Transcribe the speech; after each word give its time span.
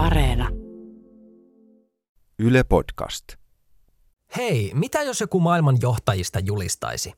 Areena. 0.00 0.48
Yle 2.38 2.64
Podcast. 2.64 3.24
Hei, 4.36 4.70
mitä 4.74 5.02
jos 5.02 5.20
joku 5.20 5.40
maailman 5.40 5.78
johtajista 5.82 6.38
julistaisi? 6.38 7.12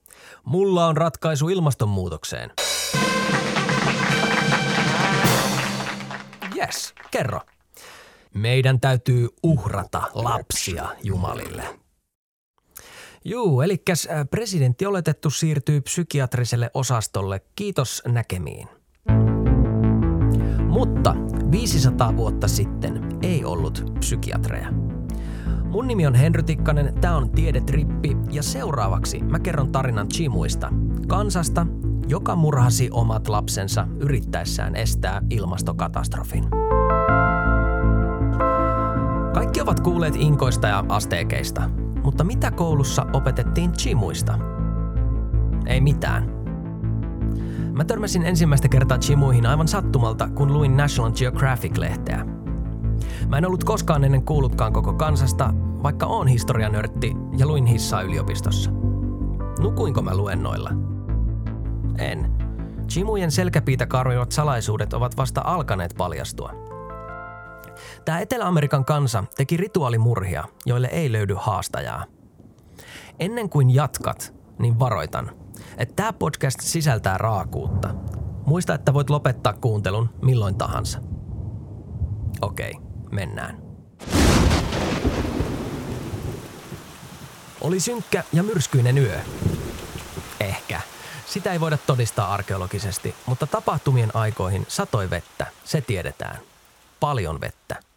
Mulla 0.44 0.86
on 0.86 0.96
ratkaisu 0.96 1.48
ilmastonmuutokseen. 1.48 2.50
Yes, 6.56 6.94
kerro. 7.10 7.40
Meidän 8.34 8.80
täytyy 8.80 9.28
uhrata 9.42 10.02
lapsia 10.14 10.88
Jumalille. 11.02 11.78
Juu, 13.24 13.60
eli 13.60 13.82
presidentti 14.30 14.86
oletettu 14.86 15.30
siirtyy 15.30 15.80
psykiatriselle 15.80 16.70
osastolle. 16.74 17.40
Kiitos 17.56 18.02
näkemiin. 18.06 18.81
Mutta 20.72 21.14
500 21.50 22.16
vuotta 22.16 22.48
sitten 22.48 23.08
ei 23.22 23.44
ollut 23.44 23.92
psykiatreja. 23.98 24.68
Mun 25.64 25.86
nimi 25.86 26.06
on 26.06 26.14
Henry 26.14 26.42
Tikkanen, 26.42 26.94
tää 27.00 27.16
on 27.16 27.30
Tiedetrippi 27.30 28.16
ja 28.30 28.42
seuraavaksi 28.42 29.20
mä 29.20 29.38
kerron 29.38 29.72
tarinan 29.72 30.08
Chimuista, 30.08 30.72
kansasta, 31.08 31.66
joka 32.08 32.36
murhasi 32.36 32.88
omat 32.92 33.28
lapsensa 33.28 33.86
yrittäessään 34.00 34.76
estää 34.76 35.22
ilmastokatastrofin. 35.30 36.44
Kaikki 39.34 39.60
ovat 39.60 39.80
kuulleet 39.80 40.16
inkoista 40.16 40.68
ja 40.68 40.84
asteekeista, 40.88 41.70
mutta 42.04 42.24
mitä 42.24 42.50
koulussa 42.50 43.06
opetettiin 43.12 43.72
chimuista? 43.72 44.38
Ei 45.66 45.80
mitään. 45.80 46.41
Mä 47.72 47.84
törmäsin 47.84 48.22
ensimmäistä 48.22 48.68
kertaa 48.68 48.98
chimuihin 48.98 49.46
aivan 49.46 49.68
sattumalta, 49.68 50.28
kun 50.28 50.52
luin 50.52 50.76
National 50.76 51.12
Geographic-lehteä. 51.12 52.26
Mä 53.28 53.38
en 53.38 53.46
ollut 53.46 53.64
koskaan 53.64 54.04
ennen 54.04 54.24
kuullutkaan 54.24 54.72
koko 54.72 54.92
kansasta, 54.92 55.50
vaikka 55.82 56.06
oon 56.06 56.28
historianörtti 56.28 57.16
ja 57.36 57.46
luin 57.46 57.66
hissaa 57.66 58.02
yliopistossa. 58.02 58.70
Nukuinko 59.58 60.02
mä 60.02 60.16
luennoilla? 60.16 60.70
En. 61.98 62.32
Chimujen 62.88 63.30
selkäpiitä 63.30 63.86
karmivat 63.86 64.32
salaisuudet 64.32 64.92
ovat 64.92 65.16
vasta 65.16 65.40
alkaneet 65.44 65.94
paljastua. 65.98 66.52
Tämä 68.04 68.20
Etelä-Amerikan 68.20 68.84
kansa 68.84 69.24
teki 69.36 69.56
rituaalimurhia, 69.56 70.44
joille 70.66 70.88
ei 70.92 71.12
löydy 71.12 71.36
haastajaa. 71.38 72.04
Ennen 73.20 73.48
kuin 73.48 73.74
jatkat, 73.74 74.34
niin 74.58 74.78
varoitan, 74.78 75.30
että 75.76 75.94
tämä 75.96 76.12
podcast 76.12 76.60
sisältää 76.60 77.18
raakuutta. 77.18 77.94
Muista, 78.46 78.74
että 78.74 78.94
voit 78.94 79.10
lopettaa 79.10 79.52
kuuntelun 79.52 80.10
milloin 80.22 80.54
tahansa. 80.54 81.00
Okei, 82.40 82.74
mennään. 83.10 83.62
Oli 87.60 87.80
synkkä 87.80 88.24
ja 88.32 88.42
myrskyinen 88.42 88.98
yö. 88.98 89.20
Ehkä. 90.40 90.80
Sitä 91.26 91.52
ei 91.52 91.60
voida 91.60 91.76
todistaa 91.76 92.34
arkeologisesti, 92.34 93.14
mutta 93.26 93.46
tapahtumien 93.46 94.16
aikoihin 94.16 94.64
satoi 94.68 95.10
vettä, 95.10 95.46
se 95.64 95.80
tiedetään. 95.80 96.38
Paljon 97.00 97.40
vettä. 97.40 97.91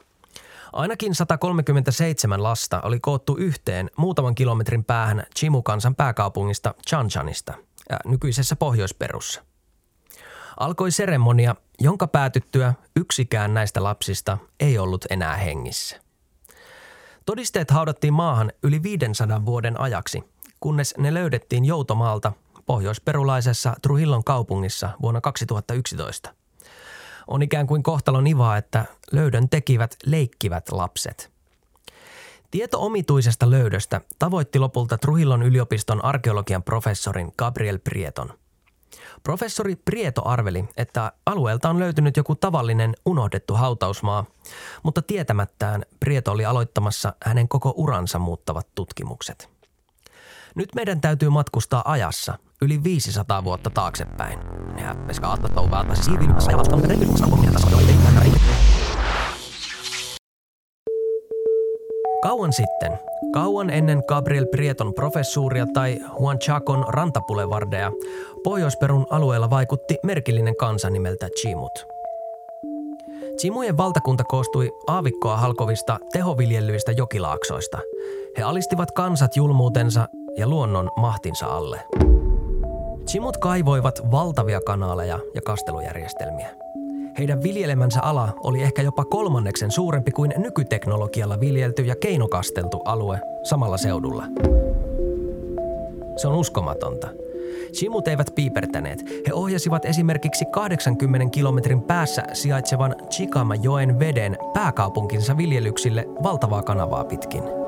Ainakin 0.76 1.16
137 1.16 2.44
lasta 2.44 2.82
oli 2.82 3.00
koottu 3.00 3.36
yhteen 3.38 3.92
muutaman 3.98 4.36
kilometrin 4.36 4.84
päähän 4.84 5.24
Chimukansan 5.38 5.96
pääkaupungista 5.96 6.74
Chanchanista, 6.88 7.54
nykyisessä 8.06 8.56
Pohjoisperussa. 8.56 9.44
Alkoi 10.60 10.92
seremonia, 10.92 11.56
jonka 11.80 12.08
päätyttyä 12.08 12.74
yksikään 12.96 13.54
näistä 13.54 13.84
lapsista 13.84 14.38
ei 14.60 14.78
ollut 14.78 15.06
enää 15.10 15.36
hengissä. 15.36 16.00
Todisteet 17.26 17.72
haudattiin 17.72 18.14
maahan 18.14 18.52
yli 18.64 18.84
500 18.84 19.46
vuoden 19.46 19.80
ajaksi, 19.80 20.24
kunnes 20.60 20.94
ne 20.98 21.14
löydettiin 21.14 21.66
Joutomaalta 21.66 22.32
pohjoisperulaisessa 22.66 23.76
Truhillon 23.82 24.24
kaupungissa 24.24 24.90
vuonna 25.02 25.22
2011– 25.22 26.34
on 27.28 27.42
ikään 27.42 27.68
kuin 27.68 27.84
kohtalon 27.84 28.28
ivaa, 28.28 28.58
että 28.58 28.86
löydön 29.12 29.50
tekivät 29.50 29.96
leikkivät 30.06 30.72
lapset. 30.72 31.32
Tieto 32.52 32.86
omituisesta 32.86 33.52
löydöstä 33.52 34.02
tavoitti 34.20 34.60
lopulta 34.60 34.98
Truhillon 34.98 35.44
yliopiston 35.44 36.06
arkeologian 36.06 36.64
professorin 36.64 37.32
Gabriel 37.38 37.80
Prieton. 37.80 38.34
Professori 39.24 39.76
Prieto 39.76 40.28
arveli, 40.28 40.66
että 40.78 41.12
alueelta 41.26 41.70
on 41.70 41.80
löytynyt 41.80 42.18
joku 42.18 42.36
tavallinen 42.36 42.96
unohdettu 43.06 43.54
hautausmaa, 43.54 44.26
mutta 44.84 45.02
tietämättään 45.02 45.86
Prieto 46.00 46.32
oli 46.32 46.46
aloittamassa 46.46 47.14
hänen 47.26 47.48
koko 47.48 47.74
uransa 47.78 48.20
muuttavat 48.20 48.68
tutkimukset– 48.76 49.50
nyt 50.56 50.76
meidän 50.76 51.02
täytyy 51.02 51.30
matkustaa 51.30 51.92
ajassa 51.92 52.38
yli 52.62 52.84
500 52.84 53.44
vuotta 53.44 53.70
taaksepäin. 53.70 54.40
Ja 54.82 54.96
Kauan 62.22 62.54
sitten, 62.54 63.00
kauan 63.34 63.70
ennen 63.70 64.04
Gabriel 64.08 64.46
Prieton 64.46 64.94
professuuria 64.94 65.68
tai 65.74 66.00
Juan 66.20 66.40
Chacon 66.40 66.86
rantapulevardeja, 66.88 67.92
Pohjoisperun 68.44 69.08
alueella 69.10 69.50
vaikutti 69.50 69.98
merkillinen 70.04 70.56
kansa 70.56 70.90
nimeltä 70.90 71.30
Chimut. 71.40 71.86
Chimujen 73.38 73.78
valtakunta 73.78 74.24
koostui 74.24 74.72
aavikkoa 74.88 75.38
halkovista 75.38 76.00
tehoviljellyistä 76.12 76.92
jokilaaksoista. 76.92 77.80
He 78.38 78.44
alistivat 78.44 78.92
kansat 78.92 79.36
julmuutensa 79.36 80.08
ja 80.38 80.48
luonnon 80.48 80.92
mahtinsa 80.98 81.46
alle. 81.46 81.80
Chimut 83.08 83.38
kaivoivat 83.38 84.12
valtavia 84.12 84.62
kanaaleja 84.62 85.20
ja 85.36 85.42
kastelujärjestelmiä. 85.42 86.50
Heidän 87.18 87.44
viljelemänsä 87.44 88.02
ala 88.02 88.30
oli 88.44 88.64
ehkä 88.64 88.82
jopa 88.82 89.06
kolmanneksen 89.06 89.72
suurempi 89.72 90.12
kuin 90.12 90.34
nykyteknologialla 90.38 91.40
viljelty 91.40 91.82
ja 91.82 91.96
keinokasteltu 91.96 92.82
alue 92.86 93.20
samalla 93.44 93.78
seudulla. 93.78 94.24
Se 96.16 96.28
on 96.28 96.36
uskomatonta. 96.36 97.08
Chimut 97.74 98.08
eivät 98.08 98.32
piipertäneet. 98.36 99.04
He 99.28 99.34
ohjasivat 99.34 99.86
esimerkiksi 99.86 100.46
80 100.46 101.30
kilometrin 101.30 101.82
päässä 101.82 102.24
sijaitsevan 102.34 102.96
Chikama-joen 103.10 104.00
veden 104.00 104.38
pääkaupunkinsa 104.54 105.38
viljelyksille 105.38 106.06
valtavaa 106.24 106.64
kanavaa 106.64 107.04
pitkin– 107.04 107.44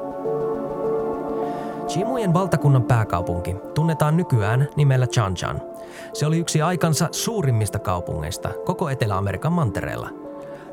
Chimujen 1.87 2.33
valtakunnan 2.33 2.83
pääkaupunki 2.83 3.55
tunnetaan 3.75 4.17
nykyään 4.17 4.67
nimellä 4.75 5.07
Chanchan. 5.07 5.61
Se 6.13 6.25
oli 6.25 6.39
yksi 6.39 6.61
aikansa 6.61 7.09
suurimmista 7.11 7.79
kaupungeista 7.79 8.49
koko 8.65 8.89
Etelä-Amerikan 8.89 9.53
mantereella. 9.53 10.09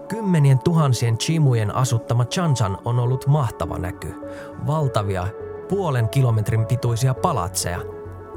Kymmenien 0.08 0.58
tuhansien 0.58 1.18
Chimujen 1.18 1.74
asuttama 1.74 2.24
Chanchan 2.24 2.78
on 2.84 2.98
ollut 2.98 3.26
mahtava 3.26 3.78
näky. 3.78 4.14
Valtavia, 4.66 5.26
puolen 5.68 6.08
kilometrin 6.08 6.66
pituisia 6.66 7.14
palatseja, 7.14 7.80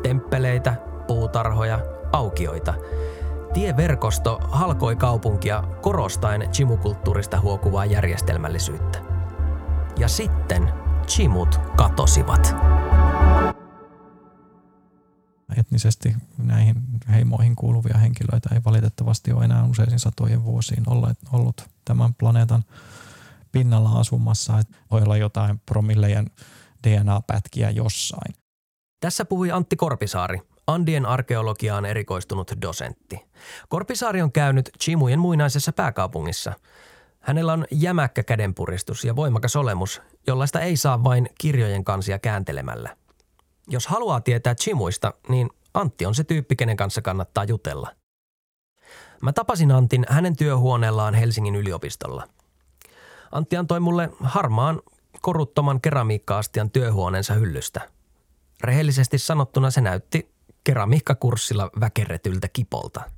temppeleitä, 0.04 0.76
puutarhoja, 1.08 1.80
aukioita. 2.12 2.74
Tieverkosto 3.54 4.40
halkoi 4.42 4.96
kaupunkia 4.96 5.64
korostaen 5.82 6.50
chimukulttuurista 6.52 7.40
huokuvaa 7.40 7.86
järjestelmällisyyttä. 7.86 9.00
Ja 10.00 10.08
sitten 10.08 10.72
chimut 11.08 11.60
katosivat. 11.76 12.56
Etnisesti 15.58 16.16
näihin 16.38 16.76
heimoihin 17.12 17.56
kuuluvia 17.56 17.98
henkilöitä 17.98 18.50
ei 18.54 18.62
valitettavasti 18.66 19.32
ole 19.32 19.46
enää 19.46 19.66
useisiin 19.66 20.00
satojen 20.00 20.44
vuosiin 20.44 20.84
ollut 21.32 21.62
tämän 21.86 22.14
planeetan 22.14 22.64
pinnalla 23.52 24.00
asumassa. 24.00 24.60
Että 24.60 24.78
voi 24.92 25.02
olla 25.02 25.18
jotain 25.18 25.60
promillejen 25.66 26.32
DNA-pätkiä 26.88 27.70
jossain. 27.70 28.34
Tässä 29.00 29.26
puhui 29.26 29.52
Antti 29.52 29.76
Korpisaari, 29.76 30.42
Andien 30.68 31.06
arkeologiaan 31.06 31.86
erikoistunut 31.86 32.52
dosentti. 32.62 33.20
Korpisaari 33.70 34.22
on 34.22 34.32
käynyt 34.32 34.70
Chimujen 34.84 35.20
muinaisessa 35.20 35.74
pääkaupungissa– 35.74 36.54
Hänellä 37.28 37.54
on 37.54 37.66
jämäkkä 37.72 38.24
kädenpuristus 38.24 39.04
ja 39.04 39.16
voimakas 39.16 39.56
olemus, 39.56 40.02
jollaista 40.28 40.60
ei 40.60 40.78
saa 40.78 41.04
vain 41.04 41.30
kirjojen 41.38 41.84
kansia 41.84 42.20
kääntelemällä. 42.20 42.98
Jos 43.68 43.88
haluaa 43.88 44.22
tietää 44.22 44.56
chimuista, 44.56 45.14
niin 45.30 45.50
Antti 45.74 46.06
on 46.06 46.16
se 46.16 46.24
tyyppi, 46.24 46.56
kenen 46.56 46.78
kanssa 46.78 47.02
kannattaa 47.02 47.44
jutella. 47.44 47.92
Mä 49.22 49.34
tapasin 49.34 49.72
Antin 49.72 50.06
hänen 50.10 50.36
työhuoneellaan 50.36 51.14
Helsingin 51.14 51.56
yliopistolla. 51.56 52.28
Antti 53.32 53.58
antoi 53.58 53.80
mulle 53.80 54.10
harmaan, 54.20 54.82
koruttoman 55.22 55.82
keramiikka-astian 55.82 56.72
työhuoneensa 56.72 57.34
hyllystä. 57.34 57.90
Rehellisesti 58.64 59.18
sanottuna 59.18 59.72
se 59.72 59.82
näytti 59.82 60.32
keramiikkakurssilla 60.64 61.70
väkerretyltä 61.80 62.48
kipolta– 62.48 63.02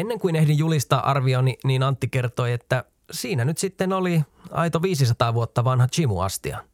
Ennen 0.00 0.18
kuin 0.18 0.36
ehdin 0.36 0.58
julistaa 0.58 1.10
arvioni, 1.10 1.58
niin 1.64 1.82
Antti 1.82 2.08
kertoi, 2.08 2.52
että 2.52 2.84
siinä 3.10 3.44
nyt 3.44 3.58
sitten 3.58 3.92
oli 3.92 4.22
aito 4.50 4.82
500 4.82 5.34
vuotta 5.34 5.64
vanha 5.64 5.88
chimuastia. 5.88 6.64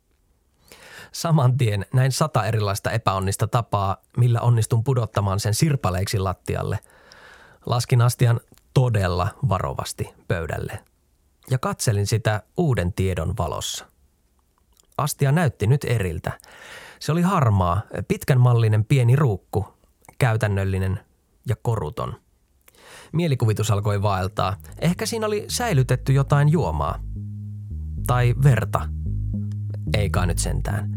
Saman 1.13 1.59
tien 1.59 1.87
näin 1.95 2.13
sata 2.13 2.45
erilaista 2.45 2.91
epäonnista 2.91 3.47
tapaa, 3.47 3.97
millä 4.17 4.41
onnistun 4.41 4.85
pudottamaan 4.85 5.41
sen 5.41 5.55
sirpaleiksi 5.55 6.19
lattialle. 6.19 6.79
Laskin 7.67 8.03
astian 8.03 8.41
todella 8.75 9.29
varovasti 9.49 10.15
pöydälle 10.29 10.79
ja 11.51 11.59
katselin 11.59 12.07
sitä 12.07 12.43
uuden 12.57 12.93
tiedon 12.93 13.35
valossa. 13.39 13.87
Astia 14.99 15.33
näytti 15.33 15.67
nyt 15.67 15.85
eriltä. 15.85 16.33
Se 17.01 17.13
oli 17.13 17.23
harmaa, 17.23 17.83
pitkän 18.09 18.41
mallinen 18.41 18.85
pieni 18.85 19.17
ruukku, 19.17 19.67
käytännöllinen 20.19 21.01
ja 21.49 21.57
koruton. 21.63 22.26
Mielikuvitus 23.13 23.71
alkoi 23.71 24.03
vaeltaa. 24.03 24.57
Ehkä 24.79 25.07
siinä 25.07 25.27
oli 25.27 25.45
säilytetty 25.49 26.13
jotain 26.13 26.49
juomaa. 26.49 27.01
Tai 28.07 28.35
verta. 28.45 28.89
Ei 29.95 30.11
kai 30.11 30.27
nyt 30.27 30.39
sentään. 30.39 30.91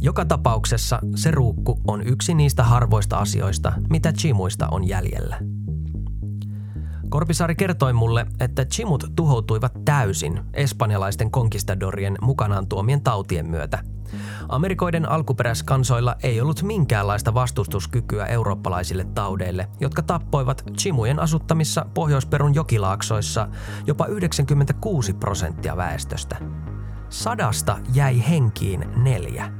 Joka 0.00 0.24
tapauksessa 0.24 0.98
se 1.14 1.30
ruukku 1.30 1.80
on 1.86 2.06
yksi 2.06 2.34
niistä 2.34 2.64
harvoista 2.64 3.16
asioista, 3.16 3.72
mitä 3.90 4.12
chimuista 4.12 4.68
on 4.68 4.88
jäljellä– 4.88 5.38
Korpisaari 7.12 7.54
kertoi 7.54 7.92
mulle, 7.92 8.26
että 8.40 8.64
chimut 8.64 9.04
tuhoutuivat 9.16 9.84
täysin 9.84 10.40
espanjalaisten 10.54 11.30
konkistadorien 11.30 12.16
mukanaan 12.20 12.66
tuomien 12.66 13.02
tautien 13.02 13.46
myötä. 13.46 13.78
Amerikoiden 14.48 15.08
alkuperäiskansoilla 15.08 16.16
ei 16.22 16.40
ollut 16.40 16.62
minkäänlaista 16.62 17.34
vastustuskykyä 17.34 18.26
eurooppalaisille 18.26 19.04
taudeille, 19.04 19.68
jotka 19.80 20.02
tappoivat 20.02 20.64
chimujen 20.78 21.20
asuttamissa 21.20 21.86
Pohjoisperun 21.94 22.54
jokilaaksoissa 22.54 23.48
jopa 23.86 24.06
96 24.06 25.12
prosenttia 25.14 25.76
väestöstä. 25.76 26.36
Sadasta 27.08 27.78
jäi 27.94 28.28
henkiin 28.28 28.84
neljä. 28.96 29.52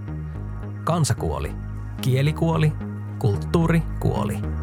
Kansa 0.85 1.15
kuoli, 1.15 1.53
kieli 2.01 2.33
kuoli, 2.33 2.73
kulttuuri 3.19 3.83
kuoli. 4.01 4.62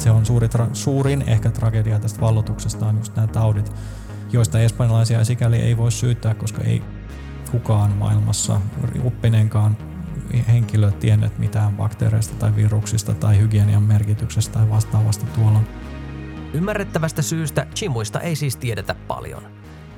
Se 0.00 0.10
on 0.10 0.26
suuri 0.26 0.46
tra- 0.46 0.70
suurin 0.72 1.24
ehkä 1.26 1.50
tragedia 1.50 1.98
tästä 1.98 2.20
vallotuksesta 2.20 2.86
on 2.86 2.96
just 2.96 3.16
nämä 3.16 3.28
taudit, 3.28 3.72
joista 4.32 4.60
espanjalaisia 4.60 5.24
sikäli 5.24 5.56
ei 5.56 5.76
voi 5.76 5.92
syyttää, 5.92 6.34
koska 6.34 6.62
ei 6.62 6.82
kukaan 7.50 7.90
maailmassa 7.92 8.60
oppineenkaan 9.04 9.76
henkilö 10.48 10.90
tiennyt 10.90 11.38
mitään 11.38 11.76
bakteereista 11.76 12.34
tai 12.34 12.56
viruksista 12.56 13.14
tai 13.14 13.38
hygienian 13.38 13.82
merkityksestä 13.82 14.58
tai 14.58 14.70
vastaavasta 14.70 15.26
tuolla. 15.26 15.60
Ymmärrettävästä 16.54 17.22
syystä 17.22 17.66
chimuista 17.74 18.20
ei 18.20 18.36
siis 18.36 18.56
tiedetä 18.56 18.94
paljon. 18.94 19.42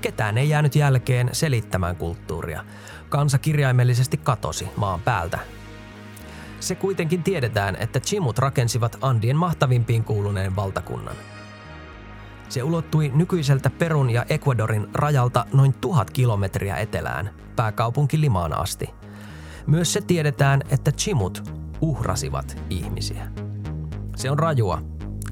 Ketään 0.01 0.39
ei 0.39 0.49
jäänyt 0.49 0.75
jälkeen 0.75 1.29
selittämään 1.33 1.97
kulttuuria. 1.97 2.65
Kansa 3.09 3.39
kirjaimellisesti 3.39 4.17
katosi 4.17 4.69
maan 4.77 5.01
päältä 5.01 5.39
se 6.63 6.75
kuitenkin 6.75 7.23
tiedetään, 7.23 7.77
että 7.81 8.01
Chimut 8.01 8.39
rakensivat 8.39 8.99
Andien 9.01 9.37
mahtavimpiin 9.37 10.05
kuuluneen 10.05 10.57
valtakunnan. 10.57 11.17
Se 12.49 12.63
ulottui 12.63 13.13
nykyiseltä 13.15 13.71
Perun 13.71 14.11
ja 14.11 14.25
Ecuadorin 14.29 14.87
rajalta 14.95 15.47
noin 15.53 15.73
tuhat 15.73 16.11
kilometriä 16.11 16.77
etelään, 16.77 17.31
pääkaupunki 17.57 18.21
Limaan 18.21 18.59
asti. 18.59 18.91
Myös 19.67 19.93
se 19.93 20.01
tiedetään, 20.01 20.61
että 20.71 20.93
Chimut 20.93 21.51
uhrasivat 21.81 22.63
ihmisiä. 22.71 23.29
Se 24.17 24.31
on 24.31 24.39
rajua, 24.39 24.83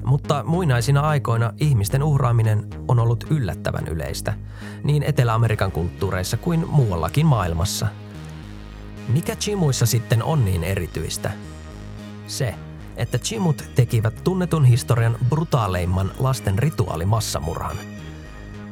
mutta 0.03 0.43
muinaisina 0.43 1.01
aikoina 1.01 1.53
ihmisten 1.59 2.03
uhraaminen 2.03 2.67
on 2.87 2.99
ollut 2.99 3.25
yllättävän 3.29 3.87
yleistä, 3.87 4.33
niin 4.83 5.03
Etelä-Amerikan 5.03 5.71
kulttuureissa 5.71 6.37
kuin 6.37 6.67
muuallakin 6.69 7.25
maailmassa– 7.25 7.87
mikä 9.07 9.35
chimuissa 9.35 9.85
sitten 9.85 10.23
on 10.23 10.45
niin 10.45 10.63
erityistä? 10.63 11.31
Se, 12.27 12.55
että 12.97 13.19
chimut 13.19 13.63
tekivät 13.75 14.23
tunnetun 14.23 14.65
historian 14.65 15.17
brutaaleimman 15.29 16.11
lasten 16.19 16.59
rituaalimassamurhan. 16.59 17.77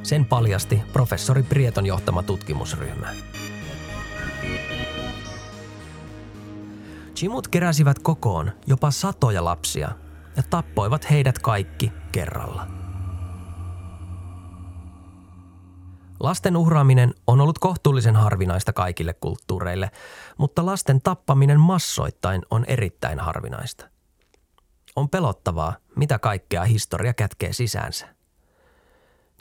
Sen 0.03 0.25
paljasti 0.25 0.81
professori 0.93 1.43
Prieton 1.43 1.85
johtama 1.85 2.23
tutkimusryhmä. 2.23 3.07
Chimut 7.15 7.47
keräsivät 7.47 7.99
kokoon 7.99 8.51
jopa 8.67 8.91
satoja 8.91 9.45
lapsia 9.45 9.91
ja 10.37 10.43
tappoivat 10.49 11.09
heidät 11.09 11.39
kaikki 11.39 11.91
kerralla– 12.11 12.67
Lasten 16.19 16.57
uhraaminen 16.57 17.13
on 17.27 17.42
ollut 17.42 17.60
kohtuullisen 17.60 18.16
harvinaista 18.16 18.74
kaikille 18.74 19.13
kulttuureille, 19.13 19.92
mutta 20.38 20.66
lasten 20.66 21.01
tappaminen 21.01 21.60
massoittain 21.60 22.42
on 22.51 22.66
erittäin 22.66 23.19
harvinaista. 23.19 23.89
On 24.95 25.10
pelottavaa, 25.10 25.75
mitä 25.95 26.19
kaikkea 26.19 26.63
historia 26.63 27.13
kätkee 27.13 27.54
sisäänsä. 27.54 28.07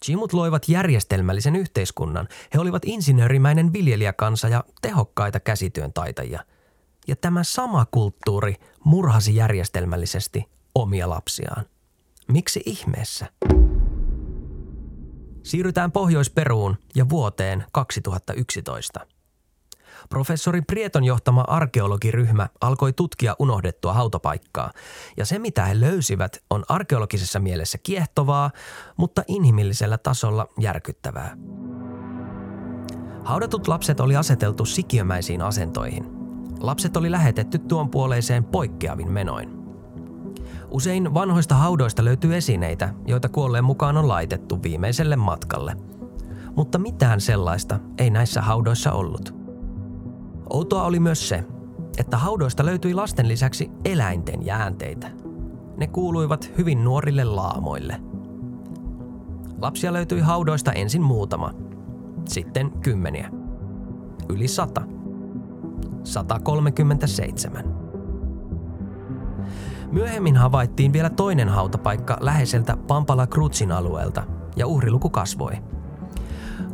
Chimut 0.04 0.32
loivat 0.32 0.68
järjestelmällisen 0.68 1.56
yhteiskunnan. 1.56 2.28
He 2.54 2.58
olivat 2.58 2.82
insinöörimäinen 2.86 3.72
viljelijäkansa 3.72 4.48
ja 4.48 4.64
tehokkaita 4.82 5.40
käsityön 5.40 5.92
taitajia. 5.92 6.44
Ja 7.08 7.16
tämä 7.16 7.44
sama 7.44 7.86
kulttuuri 7.90 8.54
murhasi 8.84 9.36
järjestelmällisesti 9.36 10.44
omia 10.74 11.08
lapsiaan. 11.08 11.64
Miksi 12.28 12.62
ihmeessä? 12.66 13.26
Siirrytään 15.48 15.92
Pohjois-Peruun 15.92 16.76
ja 16.94 17.08
vuoteen 17.08 17.64
2011. 17.72 19.06
Professori 20.08 20.62
Prieton 20.62 21.04
johtama 21.04 21.40
arkeologiryhmä 21.40 22.48
alkoi 22.60 22.92
tutkia 22.92 23.36
unohdettua 23.38 23.92
hautapaikkaa, 23.92 24.72
ja 25.16 25.26
se 25.26 25.38
mitä 25.38 25.64
he 25.64 25.80
löysivät 25.80 26.44
on 26.50 26.64
arkeologisessa 26.68 27.38
mielessä 27.38 27.78
kiehtovaa, 27.78 28.50
mutta 28.96 29.22
inhimillisellä 29.28 29.98
tasolla 29.98 30.46
järkyttävää. 30.58 31.36
Haudatut 33.24 33.68
lapset 33.68 34.00
oli 34.00 34.16
aseteltu 34.16 34.64
sikiömäisiin 34.64 35.42
asentoihin. 35.42 36.04
Lapset 36.60 36.96
oli 36.96 37.10
lähetetty 37.10 37.58
tuon 37.58 37.90
puoleiseen 37.90 38.44
poikkeavin 38.44 39.12
menoin. 39.12 39.57
Usein 40.70 41.14
vanhoista 41.14 41.54
haudoista 41.54 42.04
löytyy 42.04 42.36
esineitä, 42.36 42.94
joita 43.06 43.28
kuolleen 43.28 43.64
mukaan 43.64 43.96
on 43.96 44.08
laitettu 44.08 44.62
viimeiselle 44.62 45.16
matkalle. 45.16 45.76
Mutta 46.56 46.78
mitään 46.78 47.20
sellaista 47.20 47.78
ei 47.98 48.10
näissä 48.10 48.42
haudoissa 48.42 48.92
ollut. 48.92 49.34
Outoa 50.50 50.84
oli 50.84 51.00
myös 51.00 51.28
se, 51.28 51.44
että 51.98 52.16
haudoista 52.16 52.66
löytyi 52.66 52.94
lasten 52.94 53.28
lisäksi 53.28 53.70
eläinten 53.84 54.46
jäänteitä. 54.46 55.10
Ne 55.76 55.86
kuuluivat 55.86 56.52
hyvin 56.58 56.84
nuorille 56.84 57.24
laamoille. 57.24 58.00
Lapsia 59.62 59.92
löytyi 59.92 60.20
haudoista 60.20 60.72
ensin 60.72 61.02
muutama, 61.02 61.52
sitten 62.28 62.70
kymmeniä. 62.70 63.30
Yli 64.28 64.48
sata. 64.48 64.82
137. 66.04 67.77
Myöhemmin 69.92 70.36
havaittiin 70.36 70.92
vielä 70.92 71.10
toinen 71.10 71.48
hautapaikka 71.48 72.16
läheiseltä 72.20 72.76
Pampala 72.76 73.26
Krutsin 73.26 73.72
alueelta 73.72 74.22
ja 74.56 74.66
uhriluku 74.66 75.10
kasvoi. 75.10 75.52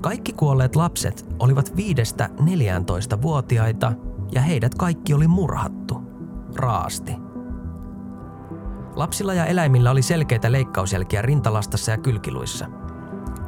Kaikki 0.01 0.33
kuolleet 0.33 0.77
lapset 0.77 1.27
olivat 1.39 1.77
viidestä 1.77 2.29
14 2.41 3.23
vuotiaita 3.23 3.93
ja 4.33 4.41
heidät 4.41 4.75
kaikki 4.75 5.15
oli 5.15 5.29
murhattu. 5.29 6.03
Raasti. 6.57 7.17
Lapsilla 8.97 9.35
ja 9.35 9.47
eläimillä 9.47 9.91
oli 9.91 10.03
selkeitä 10.03 10.53
leikkausjälkiä 10.53 11.23
rintalastassa 11.23 11.91
ja 11.91 11.99
kylkiluissa. 11.99 12.67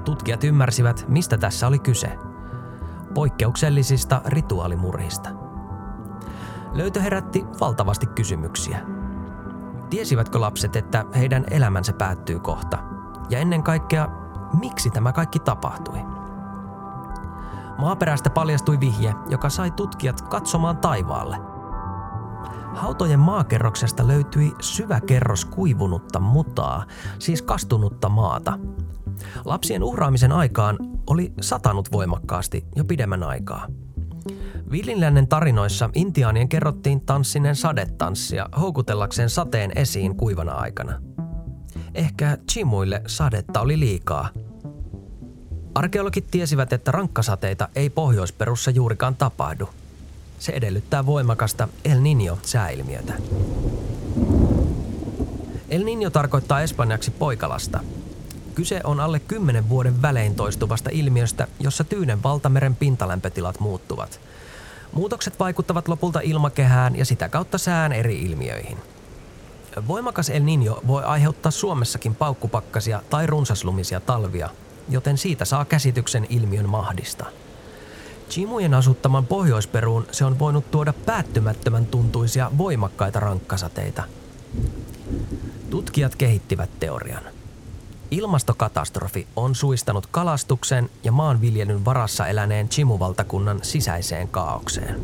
Tutkijat 0.04 0.44
ymmärsivät, 0.44 1.04
mistä 1.08 1.38
tässä 1.38 1.66
oli 1.66 1.78
kyse. 1.78 2.12
Poikkeuksellisista 3.14 4.22
rituaalimurhista. 4.26 5.30
Löytö 6.72 7.00
herätti 7.00 7.44
valtavasti 7.60 8.06
kysymyksiä– 8.06 8.78
Tiesivätkö 9.90 10.40
lapset, 10.40 10.76
että 10.76 11.04
heidän 11.14 11.44
elämänsä 11.50 11.92
päättyy 11.92 12.38
kohta? 12.38 12.78
Ja 13.30 13.38
ennen 13.38 13.62
kaikkea, 13.62 14.08
miksi 14.60 14.90
tämä 14.90 15.12
kaikki 15.12 15.38
tapahtui? 15.38 15.98
Maaperästä 17.78 18.30
paljastui 18.30 18.80
vihje, 18.80 19.14
joka 19.28 19.50
sai 19.50 19.70
tutkijat 19.70 20.20
katsomaan 20.20 20.76
taivaalle. 20.76 21.36
Hautojen 22.74 23.20
maakerroksesta 23.20 24.06
löytyi 24.06 24.52
syvä 24.60 25.00
kerros 25.00 25.44
kuivunutta 25.44 26.20
mutaa, 26.20 26.84
siis 27.18 27.42
kastunutta 27.42 28.08
maata. 28.08 28.58
Lapsien 29.44 29.82
uhraamisen 29.82 30.32
aikaan 30.32 30.78
oli 31.06 31.32
satanut 31.40 31.92
voimakkaasti 31.92 32.64
jo 32.76 32.84
pidemmän 32.84 33.22
aikaa– 33.22 33.66
Villinlännen 34.70 35.28
tarinoissa 35.28 35.90
intiaanien 35.94 36.48
kerrottiin 36.48 37.00
tanssineen 37.00 37.56
sadetanssia 37.56 38.48
houkutellakseen 38.60 39.30
sateen 39.30 39.72
esiin 39.74 40.16
kuivana 40.16 40.52
aikana. 40.52 41.00
Ehkä 41.94 42.38
chimuille 42.50 43.02
sadetta 43.06 43.60
oli 43.60 43.80
liikaa, 43.80 44.28
Arkeologit 45.76 46.30
tiesivät, 46.30 46.72
että 46.72 46.92
rankkasateita 46.92 47.68
ei 47.74 47.90
pohjoisperussa 47.90 48.70
juurikaan 48.70 49.16
tapahdu. 49.16 49.68
Se 50.38 50.52
edellyttää 50.52 51.06
voimakasta 51.06 51.68
El 51.84 51.98
Niño-sääilmiötä. 51.98 53.12
El 55.68 55.82
Niño 55.82 56.10
tarkoittaa 56.10 56.60
espanjaksi 56.60 57.10
poikalasta. 57.10 57.80
Kyse 58.54 58.80
on 58.84 59.00
alle 59.00 59.20
10 59.20 59.68
vuoden 59.68 60.02
välein 60.02 60.34
toistuvasta 60.34 60.90
ilmiöstä, 60.92 61.48
jossa 61.60 61.84
Tyynen 61.84 62.22
valtameren 62.22 62.76
pintalämpötilat 62.76 63.60
muuttuvat. 63.60 64.20
Muutokset 64.96 65.40
vaikuttavat 65.40 65.88
lopulta 65.88 66.20
ilmakehään 66.20 66.96
ja 66.96 67.04
sitä 67.04 67.28
kautta 67.28 67.58
sään 67.58 67.92
eri 67.92 68.18
ilmiöihin. 68.18 68.78
Voimakas 69.88 70.30
El 70.30 70.42
Niño 70.42 70.80
voi 70.86 71.04
aiheuttaa 71.04 71.52
Suomessakin 71.52 72.14
paukkupakkasia 72.14 73.02
tai 73.10 73.26
runsaslumisia 73.26 74.00
talvia, 74.00 74.50
joten 74.88 75.18
siitä 75.18 75.44
saa 75.44 75.64
käsityksen 75.64 76.26
ilmiön 76.28 76.68
mahdista. 76.68 77.26
Chimujen 78.30 78.74
asuttaman 78.74 79.26
Pohjoisperuun 79.26 80.06
se 80.12 80.24
on 80.24 80.38
voinut 80.38 80.70
tuoda 80.70 80.92
päättymättömän 81.06 81.86
tuntuisia 81.86 82.50
voimakkaita 82.58 83.20
rankkasateita. 83.20 84.02
Tutkijat 85.70 86.16
kehittivät 86.16 86.70
teorian. 86.80 87.35
Ilmastokatastrofi 88.10 89.26
on 89.36 89.54
suistanut 89.54 90.06
kalastuksen 90.06 90.90
ja 91.04 91.12
maanviljelyn 91.12 91.84
varassa 91.84 92.26
eläneen 92.26 92.68
Chimuvaltakunnan 92.68 93.58
sisäiseen 93.62 94.28
kaaukseen. 94.28 95.00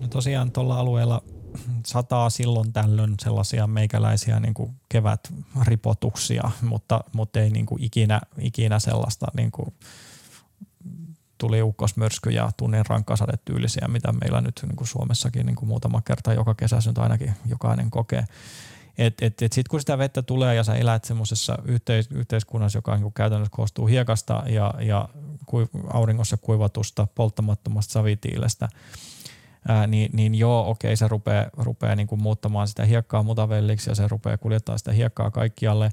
No 0.00 0.08
tosiaan 0.10 0.52
tuolla 0.52 0.78
alueella 0.78 1.22
sataa 1.86 2.30
silloin 2.30 2.72
tällöin 2.72 3.14
sellaisia 3.20 3.66
meikäläisiä 3.66 4.40
niin 4.40 4.54
kuin 4.54 4.74
kevätripotuksia, 4.88 6.50
mutta, 6.62 7.00
mutta 7.12 7.40
ei 7.40 7.50
niin 7.50 7.66
kuin 7.66 7.84
ikinä, 7.84 8.20
ikinä 8.38 8.78
sellaista 8.78 9.26
niin 9.36 9.50
kuin 9.50 9.74
tuli 11.38 11.62
ukkosmyrsky 11.62 12.30
ja 12.30 12.50
tunnin 12.56 12.86
rankkasadetyylisiä, 12.86 13.88
mitä 13.88 14.12
meillä 14.12 14.40
nyt 14.40 14.60
niin 14.62 14.76
kuin 14.76 14.88
Suomessakin 14.88 15.46
niin 15.46 15.56
kuin 15.56 15.68
muutama 15.68 16.02
kerta 16.02 16.34
joka 16.34 16.54
kesä 16.54 16.78
nyt 16.86 16.98
ainakin 16.98 17.34
jokainen 17.48 17.90
kokee. 17.90 18.24
Et, 18.98 19.14
et, 19.22 19.42
et 19.42 19.52
sitten 19.52 19.70
kun 19.70 19.80
sitä 19.80 19.98
vettä 19.98 20.22
tulee 20.22 20.54
ja 20.54 20.64
sä 20.64 20.74
elät 20.74 21.04
semmoisessa 21.04 21.58
yhteis- 21.64 22.10
yhteiskunnassa, 22.10 22.78
joka 22.78 22.96
niin 22.96 23.12
käytännössä 23.12 23.56
koostuu 23.56 23.86
hiekasta 23.86 24.42
ja, 24.46 24.74
ja 24.80 25.08
auringossa 25.92 26.36
kuivatusta 26.36 27.06
polttamattomasta 27.14 27.92
savitiilestä, 27.92 28.68
ää, 29.68 29.86
niin, 29.86 30.10
niin 30.12 30.34
joo, 30.34 30.70
okei, 30.70 30.96
se 30.96 31.08
rupeaa, 31.08 31.46
rupeaa 31.56 31.96
niin 31.96 32.06
kuin 32.06 32.22
muuttamaan 32.22 32.68
sitä 32.68 32.84
hiekkaa 32.84 33.22
mutavelliksi 33.22 33.90
ja 33.90 33.94
se 33.94 34.08
rupeaa 34.08 34.38
kuljettaa 34.38 34.78
sitä 34.78 34.92
hiekkaa 34.92 35.30
kaikkialle. 35.30 35.90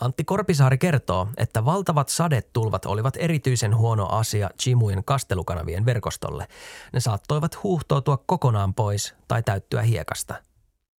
Antti 0.00 0.24
Korpisaari 0.24 0.78
kertoo, 0.78 1.28
että 1.36 1.64
valtavat 1.64 2.08
sadetulvat 2.08 2.86
olivat 2.86 3.14
erityisen 3.18 3.76
huono 3.76 4.06
asia 4.06 4.50
Chimujen 4.62 5.04
kastelukanavien 5.04 5.84
verkostolle. 5.84 6.46
Ne 6.92 7.00
saattoivat 7.00 7.62
huuhtoutua 7.62 8.16
kokonaan 8.26 8.74
pois 8.74 9.14
tai 9.28 9.42
täyttyä 9.42 9.82
hiekasta. 9.82 10.34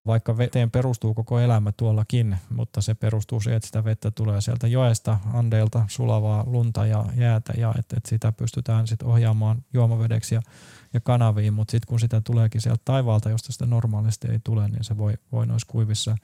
Vaikka 0.07 0.37
veteen 0.37 0.71
perustuu 0.71 1.15
koko 1.15 1.39
elämä 1.39 1.73
tuollakin, 1.73 2.39
mutta 2.51 2.81
se 2.81 2.95
perustuu 2.95 3.41
siihen, 3.41 3.57
että 3.57 3.67
sitä 3.67 3.85
vettä 3.85 4.11
tulee 4.11 4.41
sieltä 4.41 4.67
joesta, 4.67 5.19
andeilta, 5.33 5.85
sulavaa 5.89 6.45
lunta 6.47 6.87
ja 6.87 7.05
jäätä 7.17 7.53
ja 7.57 7.75
että, 7.79 7.97
että 7.97 8.09
sitä 8.09 8.33
pystytään 8.33 8.87
sitten 8.87 9.09
ohjaamaan 9.09 9.65
juomavedeksi 9.73 10.35
ja 10.35 10.43
ja 10.95 11.01
kanaviin, 11.01 11.55
mutta 11.55 11.71
sitten 11.71 11.89
kun 11.89 12.01
sitä 12.01 12.21
tuleekin 12.21 12.61
sieltä 12.61 12.83
taivaalta, 12.85 13.31
josta 13.31 13.53
sitä 13.53 13.67
normaalisti 13.67 14.29
ei 14.29 14.39
tule, 14.45 14.69
niin 14.69 14.85
se 14.85 14.99
voi, 14.99 15.15
voi 15.33 15.47
noissa 15.47 15.73
kuivissa, 15.73 16.17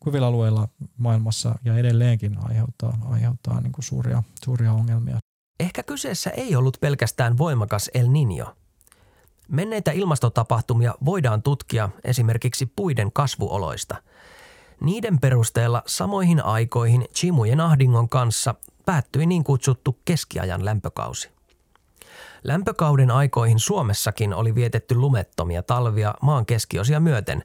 kuivilla 0.00 0.26
alueilla 0.26 0.68
maailmassa 0.96 1.58
ja 1.64 1.76
edelleenkin 1.76 2.36
aiheuttaa, 2.48 2.98
aiheuttaa 3.04 3.60
niin 3.60 3.72
kuin 3.72 3.84
suuria, 3.84 4.22
suuria 4.44 4.72
ongelmia. 4.72 5.18
Ehkä 5.60 5.82
kyseessä 5.82 6.30
ei 6.30 6.56
ollut 6.56 6.76
pelkästään 6.80 7.38
voimakas 7.38 7.90
El 7.94 8.06
Niño. 8.06 8.65
Menneitä 9.48 9.90
ilmastotapahtumia 9.90 10.94
voidaan 11.04 11.42
tutkia 11.42 11.88
esimerkiksi 12.04 12.66
puiden 12.76 13.12
kasvuoloista. 13.12 13.96
Niiden 14.80 15.18
perusteella 15.18 15.82
samoihin 15.86 16.44
aikoihin 16.44 17.04
Chimujen 17.14 17.60
ahdingon 17.60 18.08
kanssa 18.08 18.54
päättyi 18.86 19.26
niin 19.26 19.44
kutsuttu 19.44 19.98
keskiajan 20.04 20.64
lämpökausi. 20.64 21.30
Lämpökauden 22.44 23.10
aikoihin 23.10 23.58
Suomessakin 23.58 24.34
oli 24.34 24.54
vietetty 24.54 24.94
lumettomia 24.94 25.62
talvia 25.62 26.14
maan 26.22 26.46
keskiosia 26.46 27.00
myöten, 27.00 27.44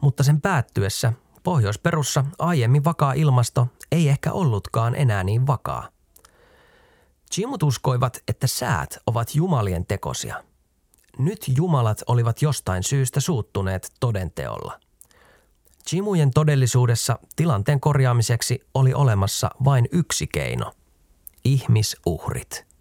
mutta 0.00 0.22
sen 0.22 0.40
päättyessä 0.40 1.12
Pohjoisperussa 1.42 2.24
aiemmin 2.38 2.84
vakaa 2.84 3.12
ilmasto 3.12 3.68
ei 3.92 4.08
ehkä 4.08 4.32
ollutkaan 4.32 4.94
enää 4.94 5.24
niin 5.24 5.46
vakaa. 5.46 5.88
Chimut 7.32 7.62
uskoivat, 7.62 8.18
että 8.28 8.46
säät 8.46 8.98
ovat 9.06 9.34
jumalien 9.34 9.86
tekosia. 9.86 10.44
Nyt 11.18 11.44
jumalat 11.56 12.02
olivat 12.06 12.42
jostain 12.42 12.82
syystä 12.82 13.20
suuttuneet 13.20 13.92
todenteolla. 14.00 14.80
Chimujen 15.88 16.30
todellisuudessa 16.30 17.18
tilanteen 17.36 17.80
korjaamiseksi 17.80 18.60
oli 18.74 18.94
olemassa 18.94 19.50
vain 19.64 19.88
yksi 19.92 20.26
keino– 20.26 20.72
ihmisuhrit– 21.44 22.64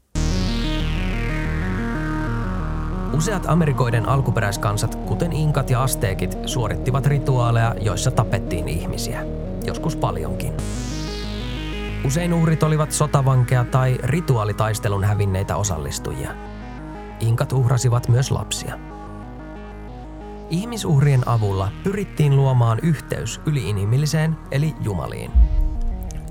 Useat 3.13 3.45
Amerikoiden 3.47 4.09
alkuperäiskansat, 4.09 4.95
kuten 4.95 5.33
inkat 5.33 5.69
ja 5.69 5.83
asteekit, 5.83 6.37
suorittivat 6.45 7.05
rituaaleja, 7.05 7.75
joissa 7.81 8.11
tapettiin 8.11 8.67
ihmisiä. 8.67 9.25
Joskus 9.65 9.95
paljonkin. 9.95 10.53
Usein 12.05 12.33
uhrit 12.33 12.63
olivat 12.63 12.91
sotavankeja 12.91 13.63
tai 13.63 13.97
rituaalitaistelun 14.03 15.03
hävinneitä 15.03 15.55
osallistujia. 15.55 16.52
Inkat 17.23 17.53
uhrasivat 17.53 18.07
myös 18.07 18.31
lapsia. 18.31 18.79
Ihmisuhrien 20.49 21.27
avulla 21.27 21.71
pyrittiin 21.83 22.35
luomaan 22.35 22.79
yhteys 22.81 23.41
yliinhimilliseen 23.45 24.37
eli 24.51 24.75
jumaliin. 24.81 25.31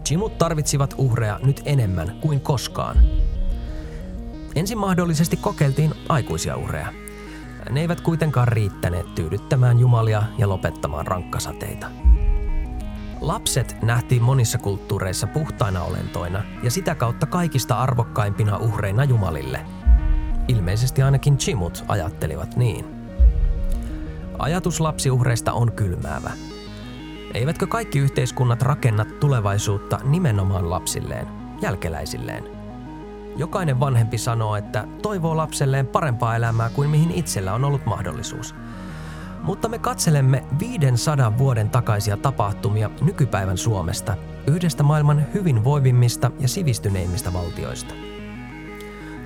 Chimut 0.04 0.38
tarvitsivat 0.38 0.94
uhreja 0.98 1.40
nyt 1.44 1.62
enemmän 1.64 2.16
kuin 2.20 2.40
koskaan– 2.40 2.96
Ensin 4.54 4.78
mahdollisesti 4.78 5.36
kokeiltiin 5.36 5.94
aikuisia 6.08 6.56
uhreja. 6.56 6.92
Ne 7.70 7.80
eivät 7.80 8.00
kuitenkaan 8.00 8.48
riittäneet 8.48 9.14
tyydyttämään 9.14 9.78
jumalia 9.78 10.22
ja 10.38 10.48
lopettamaan 10.48 11.06
rankkasateita. 11.06 11.86
Lapset 13.20 13.76
nähtiin 13.82 14.22
monissa 14.22 14.58
kulttuureissa 14.58 15.26
puhtaina 15.26 15.82
olentoina 15.82 16.42
ja 16.62 16.70
sitä 16.70 16.94
kautta 16.94 17.26
kaikista 17.26 17.74
arvokkaimpina 17.78 18.56
uhreina 18.56 19.04
jumalille. 19.04 19.60
Ilmeisesti 20.52 21.02
ainakin 21.02 21.38
chimut 21.38 21.84
ajattelivat 21.88 22.56
niin. 22.56 22.84
Ajatus 24.38 24.80
lapsiuhreista 24.80 25.52
on 25.52 25.72
kylmäävä. 25.72 26.30
Eivätkö 27.34 27.66
kaikki 27.66 27.98
yhteiskunnat 27.98 28.62
rakenna 28.62 29.04
tulevaisuutta 29.04 30.00
nimenomaan 30.04 30.70
lapsilleen, 30.70 31.26
jälkeläisilleen– 31.62 32.44
Jokainen 33.36 33.80
vanhempi 33.80 34.18
sanoo, 34.18 34.56
että 34.56 34.84
toivoo 35.02 35.36
lapselleen 35.36 35.86
parempaa 35.86 36.36
elämää 36.36 36.70
kuin 36.70 36.90
mihin 36.90 37.10
itsellä 37.10 37.54
on 37.54 37.64
ollut 37.64 37.86
mahdollisuus. 37.86 38.54
Mutta 39.42 39.68
me 39.68 39.78
katselemme 39.78 40.44
500 40.58 41.38
vuoden 41.38 41.70
takaisia 41.70 42.16
tapahtumia 42.16 42.90
nykypäivän 43.00 43.58
Suomesta, 43.58 44.16
yhdestä 44.46 44.82
maailman 44.82 45.26
hyvin 45.34 45.64
voivimmista 45.64 46.30
ja 46.40 46.48
sivistyneimmistä 46.48 47.32
valtioista. 47.32 47.94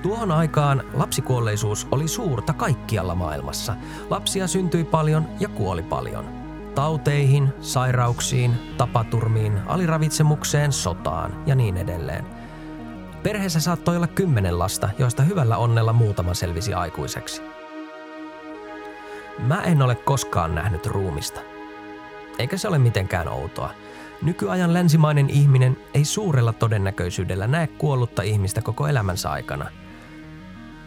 Tuohon 0.02 0.32
aikaan 0.32 0.82
lapsikuolleisuus 0.94 1.88
oli 1.90 2.08
suurta 2.08 2.52
kaikkialla 2.52 3.14
maailmassa. 3.14 3.76
Lapsia 4.10 4.46
syntyi 4.46 4.84
paljon 4.84 5.28
ja 5.40 5.48
kuoli 5.48 5.82
paljon. 5.82 6.24
Tauteihin, 6.74 7.48
sairauksiin, 7.60 8.74
tapaturmiin, 8.76 9.58
aliravitsemukseen, 9.66 10.72
sotaan 10.72 11.42
ja 11.46 11.54
niin 11.54 11.76
edelleen. 11.76 12.26
Perheessä 13.22 13.60
saattoi 13.60 13.96
olla 13.96 14.06
kymmenen 14.06 14.58
lasta, 14.58 14.88
joista 14.98 15.22
hyvällä 15.22 15.56
onnella 15.56 15.92
muutama 15.92 16.34
selvisi 16.34 16.74
aikuiseksi. 16.74 17.42
Mä 19.38 19.62
en 19.62 19.82
ole 19.82 19.94
koskaan 19.94 20.54
nähnyt 20.54 20.86
ruumista. 20.86 21.40
Eikä 22.38 22.56
se 22.56 22.68
ole 22.68 22.78
mitenkään 22.78 23.28
outoa. 23.28 23.70
Nykyajan 24.22 24.74
länsimainen 24.74 25.30
ihminen 25.30 25.76
ei 25.94 26.04
suurella 26.04 26.52
todennäköisyydellä 26.52 27.46
näe 27.46 27.66
kuollutta 27.66 28.22
ihmistä 28.22 28.62
koko 28.62 28.86
elämänsä 28.86 29.30
aikana. 29.30 29.70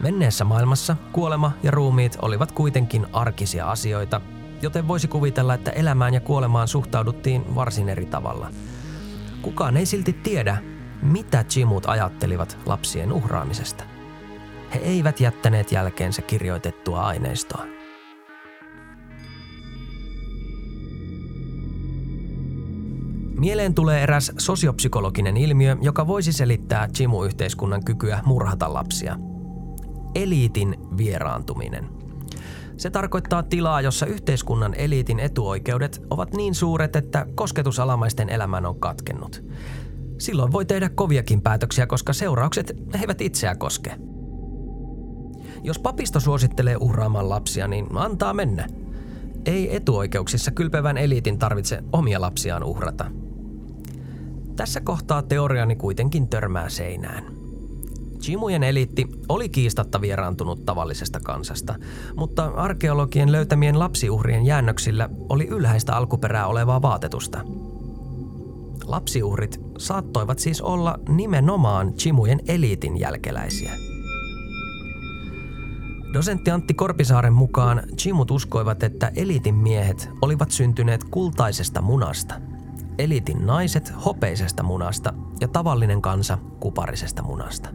Menneessä 0.00 0.44
maailmassa 0.44 0.96
kuolema 1.12 1.52
ja 1.62 1.70
ruumiit 1.70 2.18
olivat 2.22 2.52
kuitenkin 2.52 3.06
arkisia 3.12 3.70
asioita, 3.70 4.20
joten 4.62 4.88
voisi 4.88 5.08
kuvitella, 5.08 5.54
että 5.54 5.70
elämään 5.70 6.14
ja 6.14 6.20
kuolemaan 6.20 6.68
suhtauduttiin 6.68 7.54
varsin 7.54 7.88
eri 7.88 8.06
tavalla. 8.06 8.50
Kukaan 9.42 9.76
ei 9.76 9.86
silti 9.86 10.12
tiedä, 10.12 10.58
mitä 11.02 11.44
Chimut 11.44 11.86
ajattelivat 11.86 12.58
lapsien 12.66 13.12
uhraamisesta. 13.12 13.84
He 14.74 14.78
eivät 14.78 15.20
jättäneet 15.20 15.72
jälkeensä 15.72 16.22
kirjoitettua 16.22 17.00
aineistoa. 17.00 17.64
Mieleen 23.38 23.74
tulee 23.74 24.02
eräs 24.02 24.32
sosiopsykologinen 24.38 25.36
ilmiö, 25.36 25.76
joka 25.80 26.06
voisi 26.06 26.32
selittää 26.32 26.88
Chimu-yhteiskunnan 26.88 27.84
kykyä 27.84 28.20
murhata 28.24 28.74
lapsia. 28.74 29.29
Eliitin 30.14 30.76
vieraantuminen. 30.96 31.86
Se 32.76 32.90
tarkoittaa 32.90 33.42
tilaa, 33.42 33.80
jossa 33.80 34.06
yhteiskunnan 34.06 34.74
eliitin 34.74 35.20
etuoikeudet 35.20 36.02
ovat 36.10 36.32
niin 36.32 36.54
suuret, 36.54 36.96
että 36.96 37.26
kosketus 37.34 37.80
alamaisten 37.80 38.28
elämään 38.28 38.66
on 38.66 38.80
katkennut. 38.80 39.44
Silloin 40.18 40.52
voi 40.52 40.64
tehdä 40.64 40.88
koviakin 40.88 41.42
päätöksiä, 41.42 41.86
koska 41.86 42.12
seuraukset 42.12 42.76
eivät 43.00 43.20
itseä 43.20 43.54
koske. 43.54 43.96
Jos 45.62 45.78
papisto 45.78 46.20
suosittelee 46.20 46.76
uhraamaan 46.76 47.28
lapsia, 47.28 47.68
niin 47.68 47.86
antaa 47.94 48.34
mennä. 48.34 48.66
Ei 49.46 49.76
etuoikeuksissa 49.76 50.50
kylpevän 50.50 50.98
eliitin 50.98 51.38
tarvitse 51.38 51.82
omia 51.92 52.20
lapsiaan 52.20 52.64
uhrata. 52.64 53.10
Tässä 54.56 54.80
kohtaa 54.80 55.22
teoriani 55.22 55.76
kuitenkin 55.76 56.28
törmää 56.28 56.68
seinään. 56.68 57.39
Chimujen 58.20 58.62
eliitti 58.62 59.06
oli 59.28 59.48
kiistatta 59.48 60.00
vieraantunut 60.00 60.64
tavallisesta 60.64 61.20
kansasta, 61.20 61.74
mutta 62.16 62.44
arkeologien 62.44 63.32
löytämien 63.32 63.78
lapsiuhrien 63.78 64.46
jäännöksillä 64.46 65.08
oli 65.28 65.46
ylhäistä 65.46 65.96
alkuperää 65.96 66.46
olevaa 66.46 66.82
vaatetusta. 66.82 67.40
Lapsiuhrit 68.84 69.60
saattoivat 69.78 70.38
siis 70.38 70.60
olla 70.62 70.98
nimenomaan 71.08 71.94
Chimujen 71.94 72.40
eliitin 72.48 73.00
jälkeläisiä. 73.00 73.72
Dosentti 76.12 76.50
Antti 76.50 76.74
Korpisaaren 76.74 77.32
mukaan 77.32 77.82
Chimut 77.96 78.30
uskoivat, 78.30 78.82
että 78.82 79.12
eliitin 79.16 79.54
miehet 79.54 80.10
olivat 80.22 80.50
syntyneet 80.50 81.04
kultaisesta 81.04 81.82
munasta– 81.82 82.34
elitin 83.00 83.46
naiset 83.46 83.92
hopeisesta 84.04 84.62
munasta 84.62 85.14
ja 85.40 85.48
tavallinen 85.48 86.02
kansa 86.02 86.38
kuparisesta 86.60 87.22
munasta. 87.22 87.68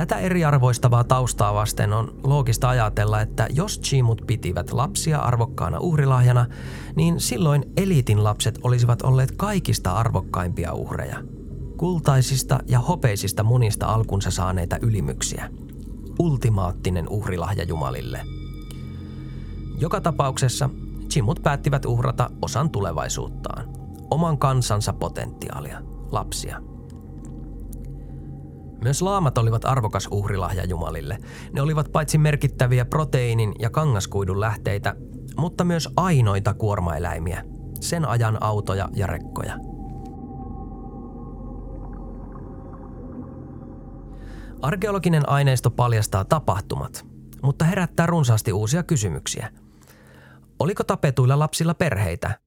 Tätä 0.00 0.18
eriarvoistavaa 0.18 1.04
taustaa 1.04 1.54
vasten 1.54 1.92
on 1.92 2.14
loogista 2.24 2.68
ajatella, 2.68 3.20
että 3.20 3.46
jos 3.50 3.80
chimut 3.80 4.22
pitivät 4.26 4.72
lapsia 4.72 5.18
arvokkaana 5.18 5.78
uhrilahjana, 5.80 6.46
niin 6.96 7.20
silloin 7.20 7.64
eliitin 7.76 8.24
lapset 8.24 8.58
olisivat 8.62 9.02
olleet 9.02 9.32
kaikista 9.32 9.92
arvokkaimpia 9.92 10.72
uhreja. 10.72 11.16
Kultaisista 11.76 12.58
ja 12.66 12.78
hopeisista 12.78 13.42
munista 13.42 13.86
alkunsa 13.86 14.30
saaneita 14.30 14.76
ylimyksiä. 14.82 15.50
Ultimaattinen 16.18 17.08
uhrilahja 17.08 17.64
Jumalille. 17.64 18.20
Joka 19.78 20.00
tapauksessa 20.00 20.70
chimut 21.08 21.42
päättivät 21.42 21.84
uhrata 21.84 22.30
osan 22.42 22.70
tulevaisuuttaan 22.70 23.64
oman 24.10 24.38
kansansa 24.38 24.92
potentiaalia, 24.92 25.82
lapsia. 26.12 26.69
Myös 28.82 29.02
laamat 29.02 29.38
olivat 29.38 29.64
arvokas 29.64 30.08
uhrilahja 30.10 30.64
Jumalille. 30.64 31.18
Ne 31.52 31.62
olivat 31.62 31.92
paitsi 31.92 32.18
merkittäviä 32.18 32.84
proteiinin 32.84 33.52
ja 33.58 33.70
kangaskuidun 33.70 34.40
lähteitä, 34.40 34.94
mutta 35.36 35.64
myös 35.64 35.88
ainoita 35.96 36.54
kuormaeläimiä, 36.54 37.44
sen 37.80 38.08
ajan 38.08 38.42
autoja 38.42 38.88
ja 38.94 39.06
rekkoja. 39.06 39.54
Arkeologinen 44.62 45.28
aineisto 45.28 45.70
paljastaa 45.70 46.24
tapahtumat, 46.24 47.06
mutta 47.42 47.64
herättää 47.64 48.06
runsaasti 48.06 48.52
uusia 48.52 48.82
kysymyksiä. 48.82 49.52
Oliko 50.58 50.84
tapetuilla 50.84 51.38
lapsilla 51.38 51.74
perheitä 51.74 52.40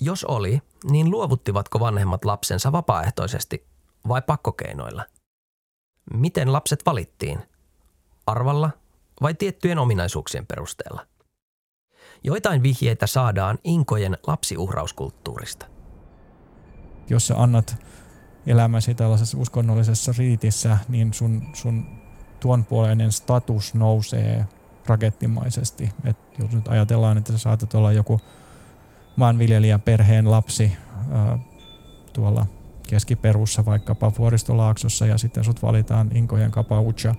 jos 0.00 0.24
oli, 0.24 0.62
niin 0.90 1.10
luovuttivatko 1.10 1.80
vanhemmat 1.80 2.24
lapsensa 2.24 2.72
vapaaehtoisesti 2.72 3.66
vai 4.08 4.22
pakkokeinoilla? 4.22 5.04
Miten 6.14 6.52
lapset 6.52 6.86
valittiin? 6.86 7.38
Arvalla 8.26 8.70
vai 9.22 9.34
tiettyjen 9.34 9.78
ominaisuuksien 9.78 10.46
perusteella? 10.46 11.06
Joitain 12.24 12.62
vihjeitä 12.62 13.06
saadaan 13.06 13.58
inkojen 13.64 14.18
lapsiuhrauskulttuurista. 14.26 15.66
Jos 17.10 17.26
sä 17.26 17.34
annat 17.36 17.76
elämäsi 18.46 18.94
tällaisessa 18.94 19.38
uskonnollisessa 19.38 20.12
riitissä, 20.18 20.78
niin 20.88 21.14
sun, 21.14 21.42
sun 21.52 21.86
tuonpuoleinen 22.40 23.12
status 23.12 23.74
nousee 23.74 24.46
rakettimaisesti. 24.86 25.90
Et 26.04 26.16
jos 26.38 26.50
nyt 26.52 26.68
ajatellaan, 26.68 27.18
että 27.18 27.32
sä 27.32 27.38
saatat 27.38 27.74
olla 27.74 27.92
joku– 27.92 28.20
maanviljelijän 29.18 29.80
perheen 29.80 30.30
lapsi 30.30 30.72
ää, 31.10 31.38
tuolla 32.12 32.46
keskiperussa 32.88 33.64
vaikkapa 33.64 34.12
vuoristolaaksossa 34.18 35.06
ja 35.06 35.18
sitten 35.18 35.44
sut 35.44 35.62
valitaan 35.62 36.10
Inkojen 36.14 36.50
kapaucha 36.50 37.14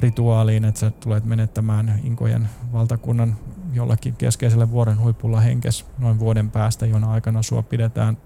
rituaaliin, 0.00 0.64
että 0.64 0.80
sä 0.80 0.90
tulet 0.90 1.24
menettämään 1.24 2.00
Inkojen 2.04 2.48
valtakunnan 2.72 3.36
jollakin 3.72 4.16
keskeiselle 4.16 4.70
vuoden 4.70 5.00
huipulla 5.00 5.40
henkes 5.40 5.86
noin 5.98 6.18
vuoden 6.18 6.50
päästä, 6.50 6.86
jona 6.86 7.12
aikana 7.12 7.42
sua 7.42 7.62
pidetään, 7.62 8.16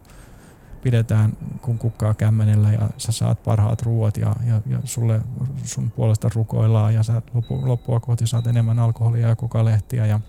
pidetään 0.82 1.32
kun 1.62 1.78
kukkaa 1.78 2.14
kämmenellä 2.14 2.72
ja 2.72 2.88
sä 2.96 3.12
saat 3.12 3.42
parhaat 3.42 3.82
ruoat 3.82 4.16
ja, 4.16 4.36
ja, 4.46 4.60
ja 4.66 4.78
sulle 4.84 5.20
sun 5.64 5.90
puolesta 5.90 6.30
rukoillaan 6.34 6.94
ja 6.94 7.02
sä 7.02 7.22
lopu, 7.34 7.68
loppua 7.68 8.00
kohti 8.00 8.26
saat 8.26 8.46
enemmän 8.46 8.78
alkoholia 8.78 9.28
ja 9.28 9.36
kokalehtiä 9.36 10.06
ja 10.06 10.20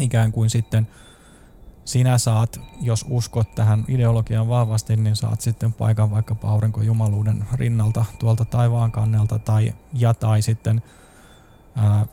ikään 0.00 0.32
kuin 0.32 0.50
sitten– 0.50 0.88
sinä 1.86 2.18
saat, 2.18 2.60
jos 2.80 3.04
uskot 3.08 3.54
tähän 3.54 3.84
ideologiaan 3.88 4.48
vahvasti, 4.48 4.96
niin 4.96 5.16
saat 5.16 5.40
sitten 5.40 5.72
paikan 5.72 6.10
vaikkapa 6.10 6.48
aurinkojumaluuden 6.48 7.44
rinnalta 7.52 8.04
tuolta 8.18 8.44
taivaan 8.44 8.92
kannelta 8.92 9.38
tai 9.38 9.74
ja 9.92 10.14
tai 10.14 10.42
sitten 10.42 10.82
ää, 11.76 12.06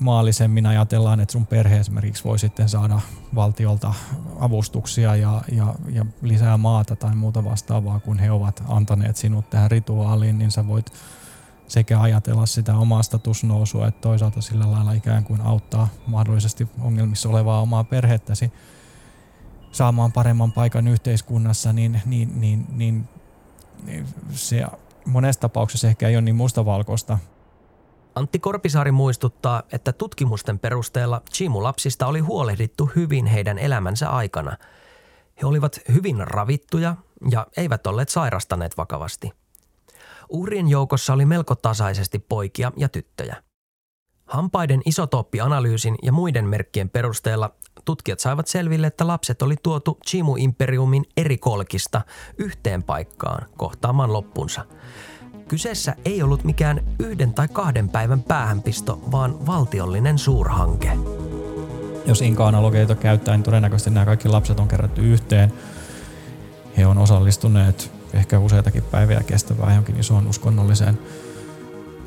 maallisemmin 0.00 0.66
ajatellaan, 0.66 1.20
että 1.20 1.32
sun 1.32 1.46
perhe 1.46 1.78
esimerkiksi 1.78 2.24
voi 2.24 2.38
sitten 2.38 2.68
saada 2.68 3.00
valtiolta 3.34 3.94
avustuksia 4.40 5.16
ja, 5.16 5.42
ja, 5.52 5.74
ja 5.88 6.06
lisää 6.22 6.56
maata 6.56 6.96
tai 6.96 7.14
muuta 7.14 7.44
vastaavaa, 7.44 8.00
kun 8.00 8.18
he 8.18 8.30
ovat 8.30 8.62
antaneet 8.68 9.16
sinut 9.16 9.50
tähän 9.50 9.70
rituaaliin, 9.70 10.38
niin 10.38 10.50
sä 10.50 10.66
voit 10.66 10.92
sekä 11.68 12.00
ajatella 12.00 12.46
sitä 12.46 12.76
omaa 12.76 13.02
statusnousua, 13.02 13.88
että 13.88 14.00
toisaalta 14.00 14.40
sillä 14.40 14.72
lailla 14.72 14.92
ikään 14.92 15.24
kuin 15.24 15.40
auttaa 15.40 15.88
mahdollisesti 16.06 16.68
ongelmissa 16.80 17.28
olevaa 17.28 17.60
omaa 17.60 17.84
perhettäsi 17.84 18.52
saamaan 19.72 20.12
paremman 20.12 20.52
paikan 20.52 20.88
yhteiskunnassa, 20.88 21.72
niin, 21.72 22.02
niin, 22.06 22.40
niin, 22.40 22.66
niin, 22.72 23.08
niin 23.84 24.06
se 24.30 24.64
monessa 25.06 25.40
tapauksessa 25.40 25.88
ehkä 25.88 26.08
ei 26.08 26.16
ole 26.16 26.22
niin 26.22 26.36
mustavalkoista. 26.36 27.18
Antti 28.14 28.38
Korpisaari 28.38 28.92
muistuttaa, 28.92 29.62
että 29.72 29.92
tutkimusten 29.92 30.58
perusteella 30.58 31.22
Chimu-lapsista 31.34 32.06
oli 32.06 32.20
huolehdittu 32.20 32.90
hyvin 32.96 33.26
heidän 33.26 33.58
elämänsä 33.58 34.10
aikana. 34.10 34.56
He 35.42 35.46
olivat 35.46 35.80
hyvin 35.92 36.26
ravittuja 36.26 36.96
ja 37.30 37.46
eivät 37.56 37.86
olleet 37.86 38.08
sairastaneet 38.08 38.76
vakavasti. 38.76 39.32
Uhrien 40.28 40.68
joukossa 40.68 41.12
oli 41.12 41.26
melko 41.26 41.54
tasaisesti 41.54 42.18
poikia 42.18 42.72
ja 42.76 42.88
tyttöjä. 42.88 43.42
Hampaiden 44.32 44.82
isotooppianalyysin 44.84 45.94
ja 46.02 46.12
muiden 46.12 46.44
merkkien 46.44 46.90
perusteella 46.90 47.50
tutkijat 47.84 48.20
saivat 48.20 48.46
selville, 48.46 48.86
että 48.86 49.06
lapset 49.06 49.42
oli 49.42 49.56
tuotu 49.62 49.98
Chimu-imperiumin 50.06 51.04
eri 51.16 51.38
kolkista 51.38 52.00
yhteen 52.38 52.82
paikkaan 52.82 53.46
kohtaamaan 53.56 54.12
loppunsa. 54.12 54.64
Kyseessä 55.48 55.96
ei 56.04 56.22
ollut 56.22 56.44
mikään 56.44 56.84
yhden 56.98 57.34
tai 57.34 57.48
kahden 57.48 57.88
päivän 57.88 58.22
päähänpisto, 58.22 59.00
vaan 59.10 59.46
valtiollinen 59.46 60.18
suurhanke. 60.18 60.98
Jos 62.06 62.22
inka-analogeita 62.22 62.94
käyttää, 62.94 63.36
niin 63.36 63.44
todennäköisesti 63.44 63.90
nämä 63.90 64.06
kaikki 64.06 64.28
lapset 64.28 64.60
on 64.60 64.68
kerätty 64.68 65.12
yhteen. 65.12 65.52
He 66.76 66.86
on 66.86 66.98
osallistuneet 66.98 67.92
ehkä 68.12 68.38
useitakin 68.38 68.82
päiviä 68.82 69.22
kestävään 69.26 69.70
johonkin 69.70 70.00
isoon 70.00 70.26
uskonnolliseen 70.26 70.98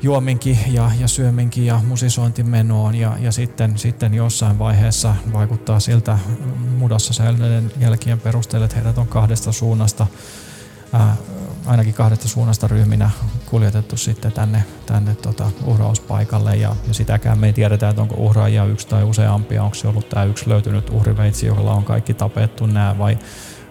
juominkin 0.02 0.58
ja, 0.66 0.90
ja 1.00 1.08
syöminkin 1.08 1.66
ja 1.66 1.80
musisointimenoon 1.86 2.94
ja, 2.94 3.16
ja 3.20 3.32
sitten, 3.32 3.78
sitten 3.78 4.14
jossain 4.14 4.58
vaiheessa 4.58 5.14
vaikuttaa 5.32 5.80
siltä 5.80 6.18
mudossa 6.78 7.12
säilyneiden 7.14 7.72
jälkien 7.80 8.20
perusteella, 8.20 8.64
että 8.64 8.76
heidät 8.76 8.98
on 8.98 9.06
kahdesta 9.06 9.52
suunnasta, 9.52 10.06
ää, 10.92 11.16
ainakin 11.66 11.94
kahdesta 11.94 12.28
suunnasta 12.28 12.68
ryhminä 12.68 13.10
kuljetettu 13.46 13.96
sitten 13.96 14.32
tänne, 14.32 14.64
tänne 14.86 15.14
tota, 15.14 15.50
uhrauspaikalle. 15.64 16.56
Ja, 16.56 16.76
ja 16.88 16.94
sitäkään 16.94 17.38
me 17.38 17.46
ei 17.46 17.52
tiedetä, 17.52 17.88
että 17.88 18.02
onko 18.02 18.14
uhraajia 18.18 18.64
yksi 18.64 18.88
tai 18.88 19.04
useampia, 19.04 19.62
onko 19.62 19.74
se 19.74 19.88
ollut 19.88 20.08
tämä 20.08 20.24
yksi 20.24 20.48
löytynyt 20.48 20.90
uhriveitsi, 20.90 21.46
jolla 21.46 21.72
on 21.72 21.84
kaikki 21.84 22.14
tapettu 22.14 22.66
nämä 22.66 22.98
vai 22.98 23.18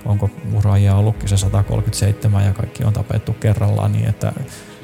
onko 0.06 0.30
uhraajia 0.54 0.96
ollutkin 0.96 1.30
se 1.30 1.38
137 1.38 2.46
ja 2.46 2.54
kaikki 2.54 2.84
on 2.84 2.94
tapettu 2.94 3.34
kerrallaan 3.34 3.92
niin, 3.92 4.06
että 4.06 4.34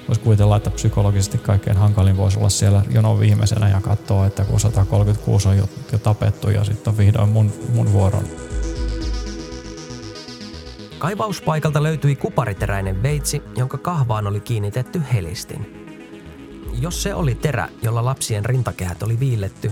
voisi 0.07 0.21
kuvitella, 0.21 0.57
että 0.57 0.69
psykologisesti 0.69 1.37
kaikkein 1.37 1.77
hankalin 1.77 2.17
voisi 2.17 2.39
olla 2.39 2.49
siellä 2.49 2.83
jonon 2.89 3.19
viimeisenä 3.19 3.69
ja 3.69 3.81
katsoa, 3.81 4.25
että 4.25 4.45
kun 4.45 4.59
136 4.59 5.47
on 5.47 5.57
jo, 5.57 5.69
jo 5.91 5.97
tapettu 5.97 6.49
ja 6.49 6.63
sitten 6.63 6.91
on 6.91 6.97
vihdoin 6.97 7.29
mun, 7.29 7.53
mun 7.73 7.93
vuoron. 7.93 8.23
Kaivauspaikalta 10.99 11.83
löytyi 11.83 12.15
kupariteräinen 12.15 13.03
veitsi, 13.03 13.41
jonka 13.55 13.77
kahvaan 13.77 14.27
oli 14.27 14.39
kiinnitetty 14.39 15.01
helistin. 15.13 15.81
Jos 16.79 17.03
se 17.03 17.15
oli 17.15 17.35
terä, 17.35 17.69
jolla 17.81 18.05
lapsien 18.05 18.45
rintakehät 18.45 19.03
oli 19.03 19.19
viilletty, 19.19 19.71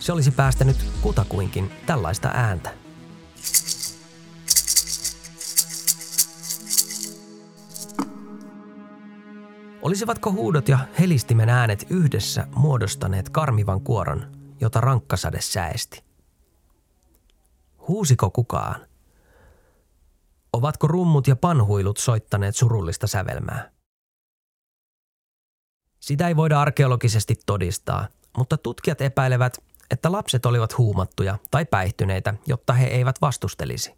se 0.00 0.12
olisi 0.12 0.30
päästänyt 0.30 0.76
kutakuinkin 1.00 1.70
tällaista 1.86 2.30
ääntä. 2.34 2.70
Olisivatko 9.84 10.32
huudot 10.32 10.68
ja 10.68 10.78
helistimen 11.00 11.48
äänet 11.48 11.86
yhdessä 11.90 12.46
muodostaneet 12.56 13.28
karmivan 13.28 13.80
kuoron, 13.80 14.32
jota 14.60 14.80
rankkasade 14.80 15.40
säesti? 15.40 16.04
Huusiko 17.88 18.30
kukaan? 18.30 18.86
Ovatko 20.52 20.86
rummut 20.86 21.28
ja 21.28 21.36
panhuilut 21.36 21.96
soittaneet 21.96 22.56
surullista 22.56 23.06
sävelmää? 23.06 23.70
Sitä 26.00 26.28
ei 26.28 26.36
voida 26.36 26.60
arkeologisesti 26.60 27.34
todistaa, 27.46 28.08
mutta 28.36 28.56
tutkijat 28.58 29.00
epäilevät, 29.00 29.58
että 29.90 30.12
lapset 30.12 30.46
olivat 30.46 30.78
huumattuja 30.78 31.38
tai 31.50 31.64
päihtyneitä, 31.64 32.34
jotta 32.46 32.72
he 32.72 32.86
eivät 32.86 33.16
vastustelisi. 33.20 33.94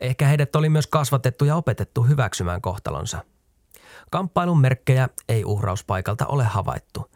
Ehkä 0.00 0.26
heidät 0.26 0.56
oli 0.56 0.68
myös 0.68 0.86
kasvatettu 0.86 1.44
ja 1.44 1.56
opetettu 1.56 2.02
hyväksymään 2.02 2.60
kohtalonsa. 2.60 3.24
Kamppailun 4.10 4.60
merkkejä 4.60 5.08
ei 5.28 5.44
uhrauspaikalta 5.44 6.26
ole 6.26 6.44
havaittu, 6.44 7.10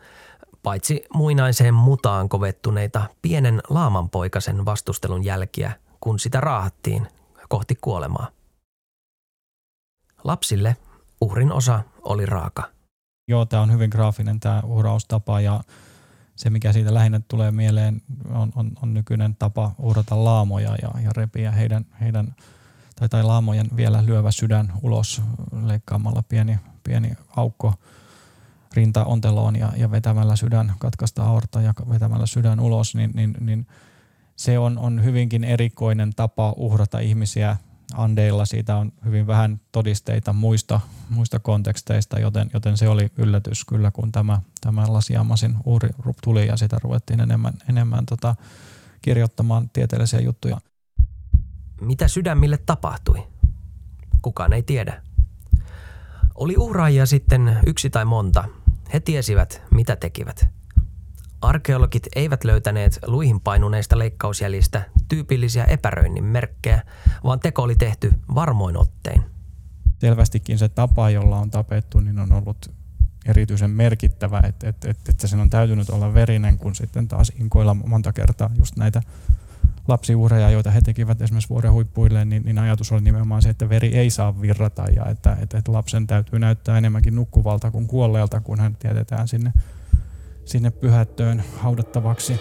paitsi 0.62 1.04
muinaiseen 1.14 1.74
mutaan 1.74 2.28
kovettuneita 2.28 3.06
pienen 3.22 3.60
laamanpoikasen 3.68 4.64
vastustelun 4.64 5.24
jälkiä, 5.24 5.72
kun 6.00 6.18
sitä 6.18 6.40
raahattiin 6.40 7.06
kohti 7.48 7.74
kuolemaa. 7.80 8.28
Lapsille 10.24 10.76
uhrin 11.20 11.52
osa 11.52 11.80
oli 12.02 12.26
raaka. 12.26 12.62
Joo, 13.28 13.44
tämä 13.44 13.62
on 13.62 13.72
hyvin 13.72 13.90
graafinen 13.90 14.40
tämä 14.40 14.62
uhraustapa 14.64 15.40
ja 15.40 15.60
se, 16.36 16.50
mikä 16.50 16.72
siitä 16.72 16.94
lähinnä 16.94 17.20
tulee 17.28 17.50
mieleen, 17.50 18.02
on, 18.34 18.52
on, 18.56 18.70
on 18.82 18.94
nykyinen 18.94 19.36
tapa 19.38 19.72
uhrata 19.78 20.24
laamoja 20.24 20.76
ja, 20.82 21.00
ja 21.02 21.10
repiä 21.16 21.50
heidän, 21.50 21.86
heidän 22.00 22.34
tai, 22.96 23.08
tai 23.08 23.22
laamojen 23.22 23.66
vielä 23.76 24.06
lyövä 24.06 24.30
sydän 24.30 24.72
ulos 24.82 25.22
leikkaamalla 25.66 26.22
pieni, 26.28 26.58
pieni 26.84 27.12
aukko 27.36 27.74
rintaonteloon 28.74 29.56
ja, 29.56 29.72
ja 29.76 29.90
vetämällä 29.90 30.36
sydän, 30.36 30.72
katkaista 30.78 31.22
aorta 31.22 31.60
ja 31.60 31.74
vetämällä 31.90 32.26
sydän 32.26 32.60
ulos, 32.60 32.94
niin, 32.94 33.10
niin, 33.14 33.34
niin 33.40 33.66
se 34.36 34.58
on, 34.58 34.78
on 34.78 35.04
hyvinkin 35.04 35.44
erikoinen 35.44 36.12
tapa 36.16 36.52
uhrata 36.56 36.98
ihmisiä 36.98 37.56
Andeilla. 37.94 38.44
Siitä 38.44 38.76
on 38.76 38.92
hyvin 39.04 39.26
vähän 39.26 39.60
todisteita 39.72 40.32
muista, 40.32 40.80
muista 41.08 41.38
konteksteista, 41.38 42.18
joten, 42.18 42.50
joten 42.54 42.76
se 42.76 42.88
oli 42.88 43.10
yllätys 43.16 43.64
kyllä, 43.64 43.90
kun 43.90 44.12
tämä, 44.12 44.40
tämä 44.60 44.84
lasiamasin 44.88 45.56
uhri 45.64 45.90
tuli 46.22 46.46
ja 46.46 46.56
sitä 46.56 46.78
ruvettiin 46.82 47.20
enemmän, 47.20 47.52
enemmän 47.68 48.06
tota, 48.06 48.34
kirjoittamaan 49.02 49.70
tieteellisiä 49.72 50.20
juttuja. 50.20 50.60
Mitä 51.80 52.08
sydämille 52.08 52.58
tapahtui? 52.66 53.26
Kukaan 54.22 54.52
ei 54.52 54.62
tiedä. 54.62 55.02
Oli 56.40 56.54
uhraajia 56.58 57.06
sitten 57.06 57.56
yksi 57.66 57.90
tai 57.90 58.04
monta. 58.04 58.44
He 58.92 59.00
tiesivät, 59.00 59.62
mitä 59.70 59.96
tekivät– 59.96 60.46
Arkeologit 61.40 62.06
eivät 62.16 62.44
löytäneet 62.44 62.98
luihin 63.06 63.40
painuneista 63.40 63.98
leikkausjäljistä 63.98 64.82
tyypillisiä 65.08 65.64
epäröinnin 65.64 66.24
merkkejä, 66.24 66.82
vaan 67.24 67.40
teko 67.40 67.62
oli 67.62 67.74
tehty 67.74 68.12
varmoin 68.34 68.76
ottein. 68.76 69.22
Selvästikin 69.98 70.58
se 70.58 70.68
tapa, 70.68 71.10
jolla 71.10 71.38
on 71.38 71.50
tapettu, 71.50 72.00
niin 72.00 72.18
on 72.18 72.32
ollut 72.32 72.70
erityisen 73.26 73.70
merkittävä, 73.70 74.40
että, 74.44 74.68
että, 74.68 74.90
että, 74.90 75.10
että 75.10 75.26
sen 75.26 75.40
on 75.40 75.50
täytynyt 75.50 75.90
olla 75.90 76.14
verinen, 76.14 76.58
kun 76.58 76.74
sitten 76.74 77.08
taas 77.08 77.32
inkoilla 77.40 77.74
monta 77.74 78.12
kertaa 78.12 78.50
just 78.58 78.76
näitä 78.76 79.02
lapsiuhreja, 79.88 80.50
joita 80.50 80.70
he 80.70 80.80
tekivät 80.80 81.22
esimerkiksi 81.22 81.48
vuoden 81.48 81.72
huippuille, 81.72 82.24
niin, 82.24 82.42
niin 82.42 82.58
ajatus 82.58 82.92
oli 82.92 83.00
nimenomaan 83.00 83.42
se, 83.42 83.48
että 83.48 83.68
veri 83.68 83.88
ei 83.88 84.10
saa 84.10 84.40
virrata 84.40 84.84
ja 84.96 85.06
että, 85.06 85.36
että, 85.42 85.58
että 85.58 85.72
lapsen 85.72 86.06
täytyy 86.06 86.38
näyttää 86.38 86.78
enemmänkin 86.78 87.14
nukkuvalta 87.14 87.70
kuin 87.70 87.86
kuolleelta, 87.86 88.40
kun 88.40 88.60
hän 88.60 88.76
tietetään 88.76 89.28
sinne 89.28 89.52
sinne 90.44 90.70
pyhättöön 90.70 91.42
haudattavaksi. 91.56 92.40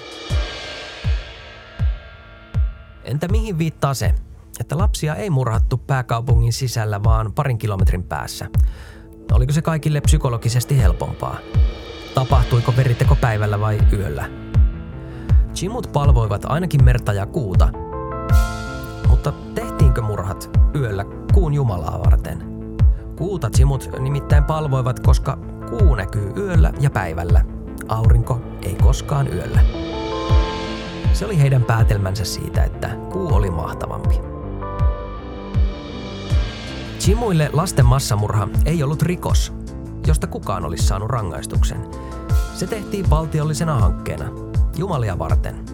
Entä 3.04 3.28
mihin 3.28 3.58
viittaa 3.58 3.94
se, 3.94 4.14
että 4.60 4.78
lapsia 4.78 5.16
ei 5.16 5.30
murhattu 5.30 5.78
pääkaupungin 5.78 6.54
sisällä, 6.54 7.04
vaan 7.04 7.34
parin 7.34 7.58
kilometrin 7.58 8.04
päässä? 8.04 8.48
Oliko 9.32 9.52
se 9.52 9.62
kaikille 9.62 10.02
psykologisesti 10.02 10.78
helpompaa? 10.78 11.38
Tapahtuiko 12.16 12.74
veriteko 12.78 13.16
päivällä 13.16 13.60
vai 13.60 13.80
yöllä? 13.94 14.49
Chimut 15.54 15.90
palvoivat 15.94 16.46
ainakin 16.46 16.84
merta 16.84 17.14
ja 17.14 17.26
kuuta. 17.26 17.70
Mutta 19.08 19.34
tehtiinkö 19.56 20.02
murhat 20.02 20.50
yöllä 20.76 21.06
kuun 21.34 21.54
jumalaa 21.54 22.00
varten? 22.00 22.44
Kuuta 23.18 23.50
chimut 23.50 23.90
nimittäin 24.00 24.44
palvoivat, 24.44 25.00
koska 25.00 25.38
kuu 25.70 25.96
näkyy 25.96 26.34
yöllä 26.38 26.74
ja 26.80 26.90
päivällä– 26.90 27.46
aurinko 27.90 28.42
ei 28.62 28.76
koskaan 28.76 29.34
yöllä. 29.34 29.62
Se 31.14 31.26
oli 31.26 31.40
heidän 31.40 31.64
päätelmänsä 31.64 32.26
siitä, 32.26 32.64
että 32.64 32.90
kuu 33.12 33.34
oli 33.34 33.50
mahtavampi. 33.50 34.20
Chimuille 37.00 37.50
lasten 37.54 37.86
massamurha 37.86 38.48
ei 38.66 38.84
ollut 38.84 39.02
rikos, 39.02 39.54
josta 40.08 40.28
kukaan 40.28 40.66
olisi 40.66 40.88
saanut 40.88 41.10
rangaistuksen. 41.10 41.88
Se 42.54 42.68
tehtiin 42.68 43.10
valtiollisena 43.10 43.80
hankkeena, 43.80 44.26
jumalia 44.80 45.20
varten. 45.20 45.66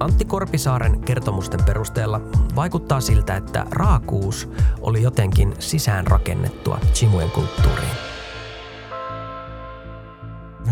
Antti 0.00 0.24
Korpisaaren 0.24 1.00
kertomusten 1.00 1.64
perusteella 1.64 2.20
vaikuttaa 2.56 3.00
siltä, 3.00 3.36
että 3.36 3.66
raakuus 3.70 4.48
oli 4.80 5.02
jotenkin 5.02 5.54
sisäänrakennettua 5.58 6.78
Chimujen 6.94 7.30
kulttuuriin 7.30 8.08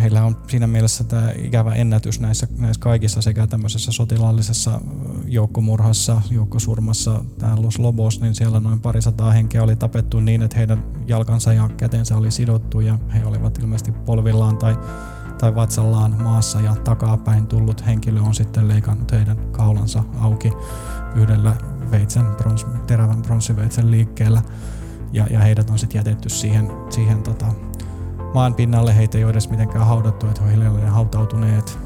heillä 0.00 0.24
on 0.24 0.36
siinä 0.48 0.66
mielessä 0.66 1.04
tämä 1.04 1.30
ikävä 1.36 1.74
ennätys 1.74 2.20
näissä, 2.20 2.46
näissä 2.58 2.80
kaikissa 2.80 3.22
sekä 3.22 3.46
tämmöisessä 3.46 3.92
sotilaallisessa 3.92 4.80
joukkomurhassa, 5.26 6.22
joukkosurmassa, 6.30 7.24
tämä 7.38 7.62
Los 7.62 7.78
Lobos, 7.78 8.20
niin 8.20 8.34
siellä 8.34 8.60
noin 8.60 8.80
parisataa 8.80 9.30
henkeä 9.30 9.62
oli 9.62 9.76
tapettu 9.76 10.20
niin, 10.20 10.42
että 10.42 10.56
heidän 10.56 10.84
jalkansa 11.06 11.52
ja 11.52 11.70
kätensä 11.76 12.16
oli 12.16 12.30
sidottu 12.30 12.80
ja 12.80 12.98
he 13.14 13.26
olivat 13.26 13.58
ilmeisesti 13.58 13.92
polvillaan 13.92 14.56
tai, 14.56 14.76
tai 15.38 15.54
vatsallaan 15.54 16.22
maassa 16.22 16.60
ja 16.60 16.74
takapäin 16.74 17.46
tullut 17.46 17.86
henkilö 17.86 18.20
on 18.20 18.34
sitten 18.34 18.68
leikannut 18.68 19.12
heidän 19.12 19.36
kaulansa 19.52 20.02
auki 20.20 20.52
yhdellä 21.14 21.56
veitsen, 21.90 22.26
brons, 22.26 22.66
terävän 22.86 23.22
pronssiveitsen 23.22 23.90
liikkeellä 23.90 24.42
ja, 25.12 25.26
ja 25.30 25.40
heidät 25.40 25.70
on 25.70 25.78
sitten 25.78 25.98
jätetty 25.98 26.28
siihen, 26.28 26.70
siihen 26.90 27.22
tota, 27.22 27.46
maan 28.34 28.54
pinnalle. 28.54 28.96
Heitä 28.96 29.18
ei 29.18 29.24
ole 29.24 29.30
edes 29.30 29.50
mitenkään 29.50 29.86
haudattu, 29.86 30.26
että 30.26 30.42
he 30.42 30.52
hiljalleen 30.52 30.88
hautautuneet. 30.88 31.78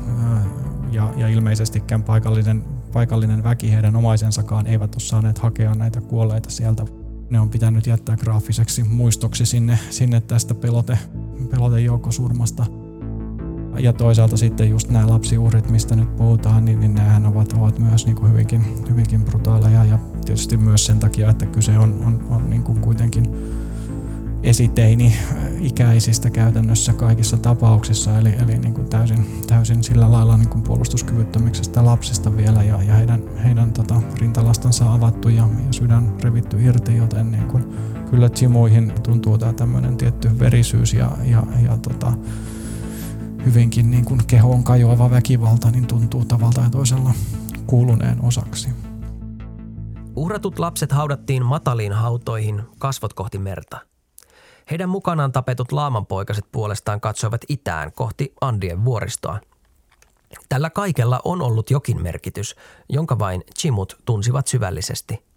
Ja, 0.92 1.12
ja 1.16 1.28
ilmeisestikään 1.28 2.02
paikallinen, 2.02 2.64
paikallinen 2.92 3.44
väki, 3.44 3.72
heidän 3.72 3.96
omaisensakaan, 3.96 4.66
eivät 4.66 4.94
ole 4.94 5.00
saaneet 5.00 5.38
hakea 5.38 5.74
näitä 5.74 6.00
kuolleita 6.00 6.50
sieltä. 6.50 6.84
Ne 7.30 7.40
on 7.40 7.50
pitänyt 7.50 7.86
jättää 7.86 8.16
graafiseksi 8.16 8.84
muistoksi 8.84 9.46
sinne, 9.46 9.78
sinne 9.90 10.20
tästä 10.20 10.54
pelote, 10.54 10.98
pelotejoukkosurmasta. 11.50 12.66
Ja 13.78 13.92
toisaalta 13.92 14.36
sitten 14.36 14.70
just 14.70 14.90
nämä 14.90 15.08
lapsiuhrit, 15.08 15.70
mistä 15.70 15.96
nyt 15.96 16.16
puhutaan, 16.16 16.64
niin, 16.64 16.80
niin 16.80 16.94
nämähän 16.94 17.26
ovat, 17.26 17.52
ovat 17.52 17.78
myös 17.78 18.06
niin 18.06 18.16
kuin 18.16 18.32
hyvinkin, 18.32 18.64
hyvinkin 18.88 19.24
brutaaleja. 19.24 19.84
Ja 19.84 19.98
tietysti 20.24 20.56
myös 20.56 20.86
sen 20.86 20.98
takia, 20.98 21.30
että 21.30 21.46
kyse 21.46 21.78
on, 21.78 22.02
on, 22.06 22.26
on 22.30 22.50
niin 22.50 22.62
kuin 22.62 22.80
kuitenkin 22.80 23.24
esiteini-ikäisistä 24.42 26.30
käytännössä 26.30 26.92
kaikissa 26.92 27.36
tapauksissa, 27.36 28.18
eli, 28.18 28.34
eli 28.44 28.58
niin 28.58 28.74
kuin 28.74 28.88
täysin, 28.88 29.42
täysin 29.46 29.84
sillä 29.84 30.12
lailla 30.12 30.36
niin 30.36 30.48
kuin 30.48 30.62
puolustuskyvyttömyyksistä 30.62 31.84
lapsista 31.84 32.36
vielä 32.36 32.62
ja, 32.62 32.82
ja 32.82 32.94
heidän, 32.94 33.22
heidän 33.44 33.72
tota, 33.72 34.02
rintalastansa 34.20 34.92
avattu 34.92 35.28
ja, 35.28 35.48
ja 35.66 35.72
sydän 35.72 36.12
revitty 36.22 36.62
irti, 36.62 36.96
joten 36.96 37.30
niin 37.30 37.48
kuin, 37.48 37.64
kyllä 38.10 38.30
Jimuihin 38.40 38.92
tuntuu 39.02 39.38
tämä 39.38 39.52
tämmöinen 39.52 39.96
tietty 39.96 40.38
verisyys 40.38 40.94
ja, 40.94 41.10
ja, 41.24 41.42
ja 41.64 41.76
tota, 41.76 42.12
hyvinkin 43.44 43.90
niin 43.90 44.04
kuin 44.04 44.26
kehoon 44.26 44.64
kajoava 44.64 45.10
väkivalta 45.10 45.70
niin 45.70 45.86
tuntuu 45.86 46.24
tavalla 46.24 46.52
tai 46.52 46.70
toisella 46.70 47.10
kuuluneen 47.66 48.24
osaksi. 48.24 48.68
Uhratut 50.16 50.58
lapset 50.58 50.92
haudattiin 50.92 51.44
mataliin 51.44 51.92
hautoihin 51.92 52.62
kasvot 52.78 53.12
kohti 53.12 53.38
merta– 53.38 53.80
heidän 54.70 54.88
mukanaan 54.88 55.32
tapetut 55.32 55.72
laamanpoikaset 55.72 56.44
puolestaan 56.52 57.00
katsoivat 57.00 57.40
itään 57.48 57.92
kohti 57.92 58.32
Andien 58.40 58.84
vuoristoa. 58.84 59.40
Tällä 60.48 60.70
kaikella 60.70 61.20
on 61.24 61.42
ollut 61.42 61.70
jokin 61.70 62.02
merkitys, 62.02 62.56
jonka 62.88 63.18
vain 63.18 63.42
chimut 63.58 63.98
tunsivat 64.04 64.46
syvällisesti. 64.46 65.29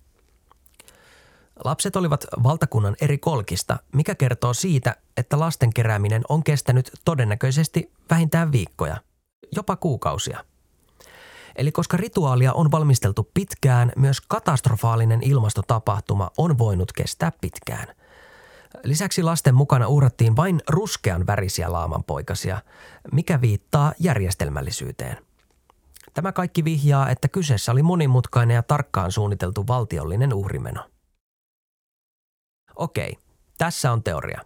Lapset 1.63 1.95
olivat 1.95 2.25
valtakunnan 2.43 2.95
eri 3.01 3.17
kolkista, 3.17 3.79
mikä 3.95 4.15
kertoo 4.15 4.53
siitä, 4.53 4.95
että 5.17 5.39
lasten 5.39 5.73
kerääminen 5.73 6.21
on 6.29 6.43
kestänyt 6.43 6.91
todennäköisesti 7.05 7.91
vähintään 8.09 8.51
viikkoja, 8.51 8.97
jopa 9.55 9.75
kuukausia. 9.75 10.45
Eli 11.55 11.71
koska 11.71 11.97
rituaalia 11.97 12.53
on 12.53 12.71
valmisteltu 12.71 13.29
pitkään, 13.33 13.91
myös 13.95 14.21
katastrofaalinen 14.21 15.23
ilmastotapahtuma 15.23 16.31
on 16.37 16.57
voinut 16.57 16.91
kestää 16.91 17.31
pitkään. 17.41 17.87
Lisäksi 18.83 19.23
lasten 19.23 19.55
mukana 19.55 19.87
uhrattiin 19.87 20.35
vain 20.35 20.61
ruskean 20.69 21.27
värisiä 21.27 21.71
laamanpoikasia, 21.71 22.61
mikä 23.11 23.41
viittaa 23.41 23.93
järjestelmällisyyteen– 23.99 25.17
Tämä 26.13 26.31
kaikki 26.31 26.63
vihjaa, 26.63 27.09
että 27.09 27.27
kyseessä 27.27 27.71
oli 27.71 27.83
monimutkainen 27.83 28.55
ja 28.55 28.63
tarkkaan 28.63 29.11
suunniteltu 29.11 29.67
valtiollinen 29.67 30.33
uhrimeno. 30.33 30.85
Okei, 32.75 33.17
tässä 33.57 33.91
on 33.91 34.03
teoria. 34.03 34.41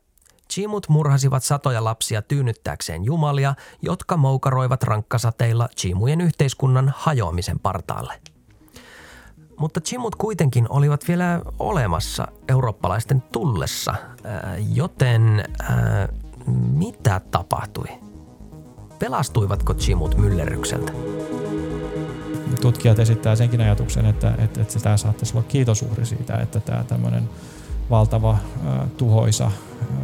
Chimut 0.54 0.90
murhasivat 0.90 1.44
satoja 1.44 1.84
lapsia 1.84 2.22
tyynnyttääkseen 2.22 3.06
jumalia, 3.06 3.56
jotka 3.82 4.18
moukaroivat 4.18 4.84
rankkasateilla 4.84 5.70
Chimujen 5.78 6.22
yhteiskunnan 6.22 6.94
hajoamisen 6.98 7.60
partaalle. 7.60 8.14
Mutta 9.60 9.82
Chimut 9.82 10.16
kuitenkin 10.16 10.68
olivat 10.70 11.08
vielä 11.08 11.42
olemassa 11.60 12.28
eurooppalaisten 12.50 13.22
tullessa, 13.22 13.96
joten 14.74 15.44
äh, 15.62 15.78
mitä 16.72 17.22
tapahtui? 17.32 17.88
Pelastuivatko 19.00 19.74
Chimut 19.74 20.18
myllerrykseltä? 20.18 20.92
tutkijat 22.62 23.00
esittää 23.00 23.36
senkin 23.36 23.62
ajatuksen, 23.62 24.06
että, 24.06 24.34
että, 24.38 24.62
että 24.62 24.80
tämä 24.80 24.98
saattaisi 24.98 25.38
olla 25.38 25.48
kiitosuhri 25.48 26.06
siitä, 26.06 26.38
että 26.38 26.60
tämä 26.60 26.84
tämmöinen 26.84 27.30
valtava 27.90 28.38
tuhoisa 28.98 29.52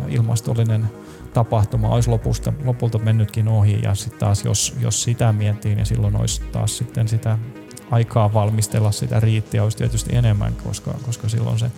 ilmastollinen 0.08 0.90
tapahtuma 1.34 1.90
olisi 1.90 2.10
lopusta, 2.10 2.54
lopulta 2.66 3.00
mennytkin 3.00 3.48
ohi 3.48 3.80
ja 3.84 3.96
sitten 3.96 4.20
taas 4.20 4.46
jos, 4.46 4.76
jos 4.82 5.04
sitä 5.04 5.32
miettii, 5.32 5.76
niin 5.76 5.86
silloin 5.86 6.16
olisi 6.16 6.42
taas 6.52 6.78
sitten 6.78 7.08
sitä 7.08 7.38
aikaa 7.92 8.34
valmistella 8.34 8.92
sitä 8.92 9.20
riittiä 9.20 9.64
olisi 9.64 9.78
tietysti 9.78 10.16
enemmän, 10.16 10.54
koska, 10.64 10.94
koska 11.06 11.30
silloin 11.30 11.60
se 11.60 11.72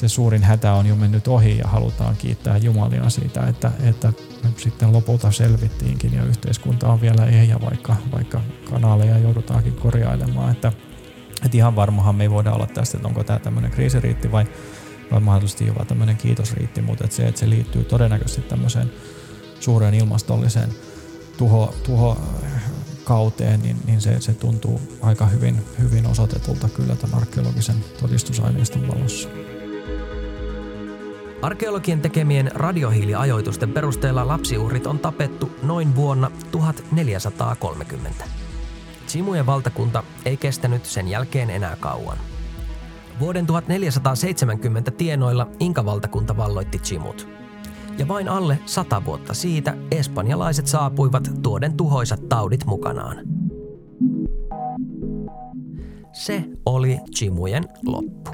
se 0.00 0.08
suurin 0.08 0.42
hätä 0.42 0.72
on 0.72 0.86
jo 0.86 0.96
mennyt 0.96 1.28
ohi 1.28 1.58
ja 1.58 1.68
halutaan 1.68 2.16
kiittää 2.16 2.56
Jumalia 2.56 3.10
siitä, 3.10 3.46
että, 3.46 3.70
että 3.82 4.12
sitten 4.56 4.92
lopulta 4.92 5.30
selvittiinkin 5.30 6.14
ja 6.14 6.24
yhteiskunta 6.24 6.88
on 6.88 7.00
vielä 7.00 7.26
ehjä, 7.26 7.56
vaikka, 7.60 7.96
vaikka 8.12 8.40
kanaaleja 8.70 9.18
joudutaankin 9.18 9.72
korjailemaan. 9.72 10.52
Että, 10.52 10.72
että 11.44 11.56
ihan 11.56 11.76
varmahan 11.76 12.14
me 12.14 12.24
ei 12.24 12.30
voida 12.30 12.52
olla 12.52 12.66
tästä, 12.66 12.98
että 12.98 13.08
onko 13.08 13.24
tämä 13.24 13.38
tämmöinen 13.38 13.70
kriisiriitti 13.70 14.32
vai, 14.32 14.44
vai 15.12 15.20
mahdollisesti 15.20 15.66
jopa 15.66 15.84
tämmöinen 15.84 16.16
kiitosriitti, 16.16 16.82
mutta 16.82 17.04
että 17.04 17.16
se, 17.16 17.28
että 17.28 17.40
se 17.40 17.50
liittyy 17.50 17.84
todennäköisesti 17.84 18.42
tämmöiseen 18.42 18.92
suureen 19.60 19.94
ilmastolliseen 19.94 20.68
tuho, 21.38 21.74
tuho 21.82 22.18
kauteen, 23.04 23.62
niin, 23.62 23.76
niin 23.86 24.00
se, 24.00 24.20
se 24.20 24.34
tuntuu 24.34 24.80
aika 25.02 25.26
hyvin, 25.26 25.62
hyvin 25.78 26.06
osoitetulta 26.06 26.68
kyllä 26.68 26.96
tämän 26.96 27.16
arkeologisen 27.16 27.76
todistusaineiston 28.00 28.88
valossa. 28.88 29.28
Arkeologien 31.42 32.00
tekemien 32.00 32.50
radiohiiliajoitusten 32.54 33.72
perusteella 33.72 34.28
lapsiuhrit 34.28 34.86
on 34.86 34.98
tapettu 34.98 35.50
noin 35.62 35.96
vuonna 35.96 36.30
1430. 36.50 38.24
Simujen 39.06 39.46
valtakunta 39.46 40.02
ei 40.24 40.36
kestänyt 40.36 40.86
sen 40.86 41.08
jälkeen 41.08 41.50
enää 41.50 41.76
kauan. 41.80 42.18
Vuoden 43.20 43.46
1470 43.46 44.90
tienoilla 44.90 45.48
Inka-valtakunta 45.60 46.36
valloitti 46.36 46.78
Chimut. 46.78 47.28
Ja 47.98 48.08
vain 48.08 48.28
alle 48.28 48.58
sata 48.66 49.04
vuotta 49.04 49.34
siitä 49.34 49.76
espanjalaiset 49.90 50.66
saapuivat 50.66 51.30
tuoden 51.42 51.76
tuhoisat 51.76 52.28
taudit 52.28 52.64
mukanaan. 52.64 53.16
Se 56.12 56.44
oli 56.66 56.98
Chimujen 57.16 57.64
loppu. 57.86 58.30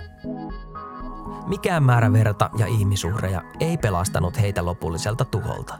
Mikään 1.46 1.82
määrä 1.82 2.12
verta 2.12 2.50
ja 2.58 2.66
ihmisuhreja 2.66 3.42
ei 3.60 3.78
pelastanut 3.78 4.40
heitä 4.40 4.64
lopulliselta 4.64 5.24
tuholta. 5.24 5.78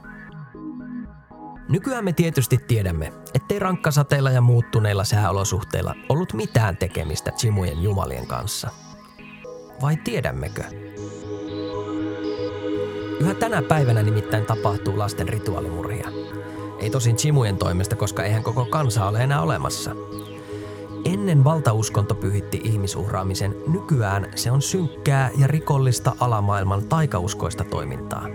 Nykyään 1.68 2.04
me 2.04 2.12
tietysti 2.12 2.58
tiedämme, 2.68 3.12
ettei 3.34 3.58
rankkasateilla 3.58 4.30
ja 4.30 4.40
muuttuneilla 4.40 5.04
sääolosuhteilla 5.04 5.94
ollut 6.08 6.32
mitään 6.32 6.76
tekemistä 6.76 7.30
Chimujen 7.30 7.82
jumalien 7.82 8.26
kanssa. 8.26 8.85
Vai 9.82 9.96
tiedämmekö? 9.96 10.64
Yhä 13.20 13.34
tänä 13.34 13.62
päivänä 13.62 14.02
nimittäin 14.02 14.46
tapahtuu 14.46 14.98
lasten 14.98 15.28
rituaalimurhia. 15.28 16.08
Ei 16.80 16.90
tosin 16.90 17.16
Chimujen 17.16 17.56
toimesta, 17.56 17.96
koska 17.96 18.24
eihän 18.24 18.42
koko 18.42 18.64
kansa 18.64 19.08
ole 19.08 19.22
enää 19.22 19.42
olemassa– 19.42 19.90
Ennen 21.06 21.44
valtauskonto 21.44 22.14
pyhitti 22.14 22.60
ihmisuhraamisen, 22.64 23.56
nykyään 23.66 24.32
se 24.34 24.50
on 24.50 24.62
synkkää 24.62 25.30
ja 25.38 25.46
rikollista 25.46 26.12
alamaailman 26.20 26.84
taikauskoista 26.88 27.64
toimintaa. 27.64 28.28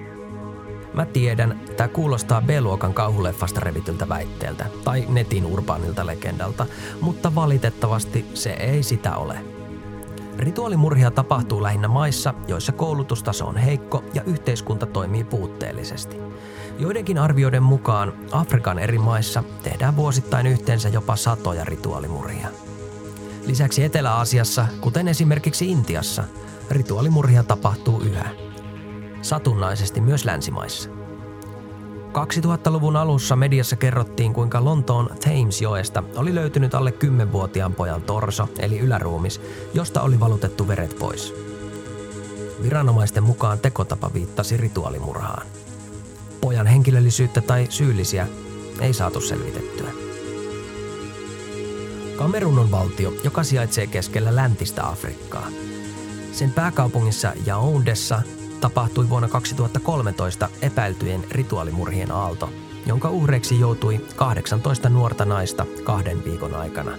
Mä 0.93 1.06
tiedän, 1.06 1.62
tämä 1.77 1.88
kuulostaa 1.88 2.41
B-luokan 2.41 2.93
kauhuleffasta 2.93 3.60
revityltä 3.60 4.10
väitteeltä 4.10 4.65
tai 4.84 5.06
netin 5.10 5.45
urbaanilta 5.45 6.06
legendalta, 6.06 6.65
mutta 7.01 7.36
valitettavasti 7.36 8.25
se 8.34 8.49
ei 8.49 8.84
sitä 8.84 9.15
ole. 9.15 9.61
Rituaalimurhia 10.38 11.12
tapahtuu 11.12 11.63
lähinnä 11.63 11.88
maissa, 11.88 12.34
joissa 12.48 12.72
koulutustaso 12.72 13.46
on 13.46 13.58
heikko 13.58 14.04
ja 14.13 14.24
yhteiskunta 14.24 14.86
toimii 14.86 15.24
puutteellisesti. 15.24 16.17
Joidenkin 16.80 17.17
arvioiden 17.17 17.63
mukaan 17.63 18.13
Afrikan 18.32 18.80
eri 18.80 18.98
maissa 18.98 19.44
tehdään 19.63 19.96
vuosittain 19.96 20.48
yhteensä 20.48 20.89
jopa 20.89 21.15
satoja 21.15 21.65
rituaalimurhia. 21.65 22.48
Lisäksi 23.46 23.84
Etelä-Aasiassa, 23.84 24.67
kuten 24.82 25.08
esimerkiksi 25.08 25.72
Intiassa, 25.72 26.24
rituaalimurhia 26.70 27.44
tapahtuu 27.44 28.02
yhä. 28.02 28.30
Satunnaisesti 29.22 30.02
myös 30.02 30.26
länsimaissa. 30.26 31.01
2000-luvun 32.12 32.95
alussa 32.95 33.36
mediassa 33.36 33.76
kerrottiin, 33.76 34.34
kuinka 34.34 34.65
Lontoon 34.65 35.10
Thamesjoesta 35.19 36.04
oli 36.15 36.36
löytynyt 36.36 36.76
alle 36.76 36.93
10-vuotiaan 37.06 37.74
pojan 37.74 38.02
torso, 38.02 38.47
eli 38.60 38.80
yläruumis, 38.80 39.41
josta 39.74 40.02
oli 40.02 40.19
valutettu 40.19 40.67
veret 40.67 40.95
pois. 41.00 41.34
Viranomaisten 42.63 43.24
mukaan 43.24 43.60
tekotapa 43.60 44.13
viittasi 44.13 44.58
rituaalimurhaan. 44.58 45.47
Pojan 46.41 46.67
henkilöllisyyttä 46.67 47.41
tai 47.41 47.67
syyllisiä 47.69 48.28
ei 48.80 48.93
saatu 48.93 49.21
selvitettyä. 49.21 49.91
Kamerun 52.17 52.60
on 52.60 52.71
valtio, 52.71 53.13
joka 53.24 53.43
sijaitsee 53.43 53.88
keskellä 53.88 54.36
läntistä 54.36 54.88
Afrikkaa. 54.88 55.47
Sen 56.32 56.52
pääkaupungissa 56.52 57.34
Yaoundessa 57.47 58.21
tapahtui 58.62 59.10
vuonna 59.10 59.28
2013 59.28 60.50
epäiltyjen 60.62 61.24
rituaalimurhien 61.32 62.12
aalto, 62.12 62.50
jonka 62.86 63.10
uhreiksi 63.10 63.60
joutui 63.60 64.06
18 64.15 64.89
nuorta 64.89 65.26
naista 65.26 65.65
kahden 65.84 66.24
viikon 66.26 66.56
aikana. 66.56 66.91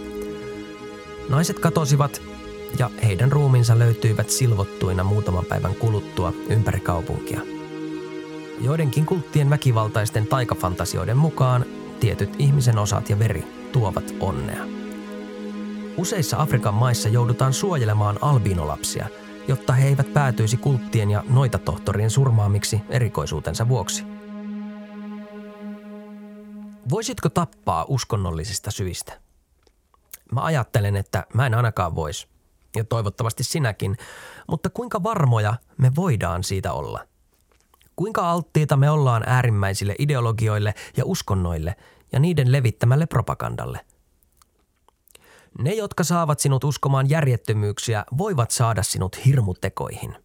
Naiset 1.29 1.59
katosivat 1.59 2.22
ja 2.79 2.90
heidän 3.05 3.33
ruumiinsa 3.33 3.79
löytyivät 3.79 4.31
silvottuina 4.31 5.05
muutaman 5.05 5.44
päivän 5.44 5.75
kuluttua 5.75 6.33
ympäri 6.48 6.81
kaupunkia. 6.81 7.40
Joidenkin 8.61 9.07
kulttien 9.07 9.51
väkivaltaisten 9.51 10.27
taikafantasioiden 10.27 11.16
mukaan 11.16 11.64
tietyt 12.01 12.35
ihmisen 12.38 12.79
osat 12.79 13.11
ja 13.11 13.18
veri 13.18 13.44
tuovat 13.72 14.14
onnea. 14.20 14.64
Useissa 15.96 16.37
Afrikan 16.38 16.75
maissa 16.75 17.09
joudutaan 17.09 17.53
suojelemaan 17.53 18.18
albinolapsia, 18.20 19.07
jotta 19.48 19.72
he 19.72 19.88
eivät 19.88 20.12
päätyisi 20.12 20.57
kulttien 20.57 21.11
ja 21.11 21.24
noita 21.28 21.59
tohtorien 21.59 22.11
surmaamiksi 22.11 22.81
erikoisuutensa 22.88 23.68
vuoksi. 23.68 24.05
Voisitko 26.90 27.28
tappaa 27.28 27.85
uskonnollisista 27.88 28.70
syistä? 28.70 29.20
Mä 30.33 30.44
ajattelen, 30.44 30.96
että 30.96 31.26
mä 31.35 31.46
en 31.46 31.55
ainakaan 31.55 31.94
vois. 31.94 32.28
Ja 32.76 32.85
toivottavasti 32.85 33.44
sinäkin. 33.44 33.96
Mutta 34.48 34.70
kuinka 34.70 35.02
varmoja 35.02 35.55
me 35.78 35.92
voidaan 35.96 36.44
siitä 36.44 36.72
olla? 36.72 37.07
Kuinka 37.96 38.31
alttiita 38.31 38.76
me 38.76 38.90
ollaan 38.90 39.22
äärimmäisille 39.26 39.94
ideologioille 39.98 40.74
ja 40.96 41.05
uskonnoille 41.05 41.76
ja 42.12 42.18
niiden 42.20 42.52
levittämälle 42.52 43.07
propagandalle– 43.07 43.81
ne, 45.59 45.75
jotka 45.75 46.05
saavat 46.05 46.41
sinut 46.41 46.65
uskomaan 46.65 47.11
järjettömyyksiä, 47.11 48.05
voivat 48.19 48.51
saada 48.51 48.83
sinut 48.83 49.25
hirmutekoihin. 49.27 50.17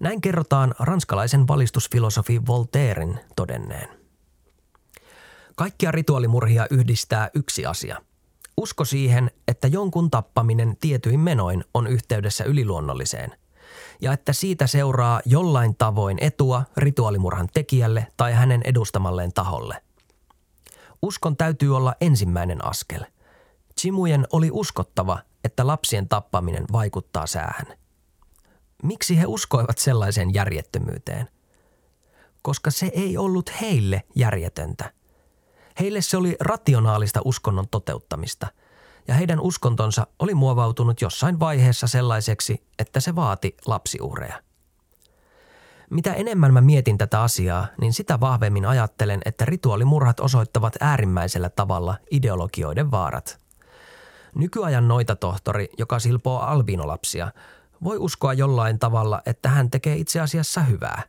Näin 0.00 0.20
kerrotaan 0.20 0.74
ranskalaisen 0.78 1.48
valistusfilosofi 1.48 2.46
Voltairen 2.46 3.20
todenneen. 3.36 3.88
Kaikkia 5.56 5.90
rituaalimurhia 5.90 6.66
yhdistää 6.70 7.30
yksi 7.34 7.66
asia. 7.66 8.02
Usko 8.56 8.84
siihen, 8.84 9.30
että 9.48 9.68
jonkun 9.68 10.10
tappaminen 10.10 10.76
tietyin 10.80 11.20
menoin 11.20 11.64
on 11.74 11.86
yhteydessä 11.86 12.44
yliluonnolliseen. 12.44 13.32
ja 14.00 14.12
että 14.12 14.32
siitä 14.32 14.66
seuraa 14.66 15.20
jollain 15.24 15.76
tavoin 15.76 16.18
etua 16.20 16.64
rituaalimurhan 16.76 17.48
tekijälle 17.54 18.06
tai 18.16 18.32
hänen 18.32 18.60
edustamalleen 18.64 19.32
taholle. 19.32 19.82
Uskon 21.02 21.36
täytyy 21.36 21.76
olla 21.76 21.94
ensimmäinen 22.00 22.64
askel. 22.64 23.04
Chimujen 23.80 24.26
oli 24.32 24.50
uskottava, 24.52 25.18
että 25.44 25.66
lapsien 25.66 26.08
tappaminen 26.08 26.64
vaikuttaa 26.72 27.26
säähän. 27.26 27.66
Miksi 28.82 29.18
he 29.18 29.26
uskoivat 29.26 29.78
sellaiseen 29.78 30.34
järjettömyyteen? 30.34 31.28
Koska 32.42 32.70
se 32.70 32.90
ei 32.94 33.18
ollut 33.18 33.60
heille 33.60 34.02
järjetöntä. 34.14 34.92
Heille 35.80 36.00
se 36.00 36.16
oli 36.16 36.36
rationaalista 36.40 37.20
uskonnon 37.24 37.68
toteuttamista– 37.68 38.46
ja 39.08 39.14
heidän 39.14 39.40
uskontonsa 39.40 40.06
oli 40.18 40.34
muovautunut 40.34 41.00
jossain 41.00 41.40
vaiheessa 41.40 41.86
sellaiseksi, 41.86 42.62
että 42.78 43.00
se 43.00 43.16
vaati 43.16 43.56
lapsiuhreja. 43.66 44.42
Mitä 45.90 46.14
enemmän 46.14 46.52
mä 46.52 46.60
mietin 46.60 46.98
tätä 46.98 47.22
asiaa, 47.22 47.66
niin 47.80 47.92
sitä 47.92 48.20
vahvemmin 48.20 48.66
ajattelen, 48.66 49.20
että 49.24 49.44
rituaalimurhat 49.44 50.20
osoittavat 50.20 50.76
äärimmäisellä 50.80 51.48
tavalla 51.48 51.96
ideologioiden 52.10 52.90
vaarat. 52.90 53.40
Nykyajan 54.34 54.88
noitatohtori, 54.88 55.68
joka 55.78 55.98
silpoo 55.98 56.38
albinolapsia, 56.38 57.32
voi 57.84 57.98
uskoa 57.98 58.32
jollain 58.32 58.78
tavalla, 58.78 59.22
että 59.26 59.48
hän 59.48 59.70
tekee 59.70 59.96
itse 59.96 60.20
asiassa 60.20 60.60
hyvää. 60.60 61.02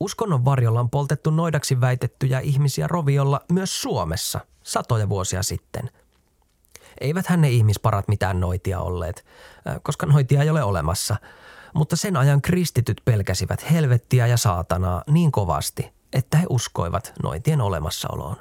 Uskonnon 0.00 0.44
varjolla 0.44 0.80
on 0.80 0.90
poltettu 0.90 1.30
noidaksi 1.30 1.80
väitettyjä 1.80 2.40
ihmisiä 2.40 2.86
roviolla 2.86 3.40
myös 3.52 3.82
Suomessa 3.82 4.40
satoja 4.62 5.08
vuosia 5.08 5.42
sitten– 5.42 5.90
Eiväthän 7.00 7.40
ne 7.40 7.50
ihmisparat 7.50 8.08
mitään 8.08 8.40
noitia 8.40 8.80
olleet, 8.80 9.24
koska 9.82 10.06
noitia 10.06 10.42
ei 10.42 10.50
ole 10.50 10.62
olemassa. 10.62 11.16
Mutta 11.74 11.96
sen 11.96 12.16
ajan 12.16 12.42
kristityt 12.42 13.02
pelkäsivät 13.04 13.70
helvettiä 13.70 14.26
ja 14.26 14.36
saatanaa 14.36 15.02
niin 15.10 15.32
kovasti, 15.32 15.92
että 16.12 16.36
he 16.36 16.46
uskoivat 16.48 17.12
noitien 17.22 17.60
olemassaoloon. 17.60 18.36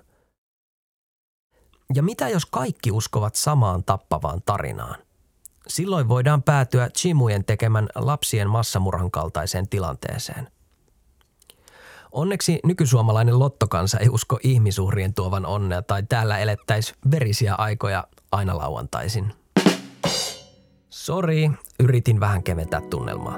Ja 1.95 2.03
mitä 2.03 2.29
jos 2.29 2.45
kaikki 2.45 2.91
uskovat 2.91 3.35
samaan 3.35 3.83
tappavaan 3.83 4.41
tarinaan? 4.45 4.95
Silloin 5.67 6.09
voidaan 6.09 6.43
päätyä 6.43 6.89
Chimujen 6.89 7.45
tekemän 7.45 7.89
lapsien 7.95 8.49
massamurhan 8.49 9.11
kaltaiseen 9.11 9.69
tilanteeseen. 9.69 10.47
Onneksi 12.11 12.59
nykysuomalainen 12.63 13.39
lottokansa 13.39 13.99
ei 13.99 14.09
usko 14.09 14.39
ihmisuhrien 14.43 15.13
tuovan 15.13 15.45
onnea 15.45 15.81
tai 15.81 16.03
täällä 16.03 16.37
elettäisi 16.37 16.93
verisiä 17.11 17.55
aikoja 17.55 18.07
aina 18.31 18.57
lauantaisin. 18.57 19.33
Sori, 20.89 21.51
yritin 21.79 22.19
vähän 22.19 22.43
keventää 22.43 22.81
tunnelmaa. 22.81 23.37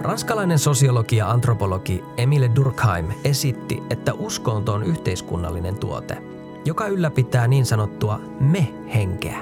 Ranskalainen 0.00 0.58
sosiologi 0.58 1.16
ja 1.16 1.30
antropologi 1.30 2.04
Emile 2.16 2.50
Durkheim 2.56 3.06
esitti, 3.24 3.82
että 3.90 4.14
uskonto 4.14 4.72
on 4.72 4.82
yhteiskunnallinen 4.82 5.78
tuote, 5.78 6.22
joka 6.64 6.86
ylläpitää 6.86 7.48
niin 7.48 7.66
sanottua 7.66 8.20
me-henkeä. 8.40 9.38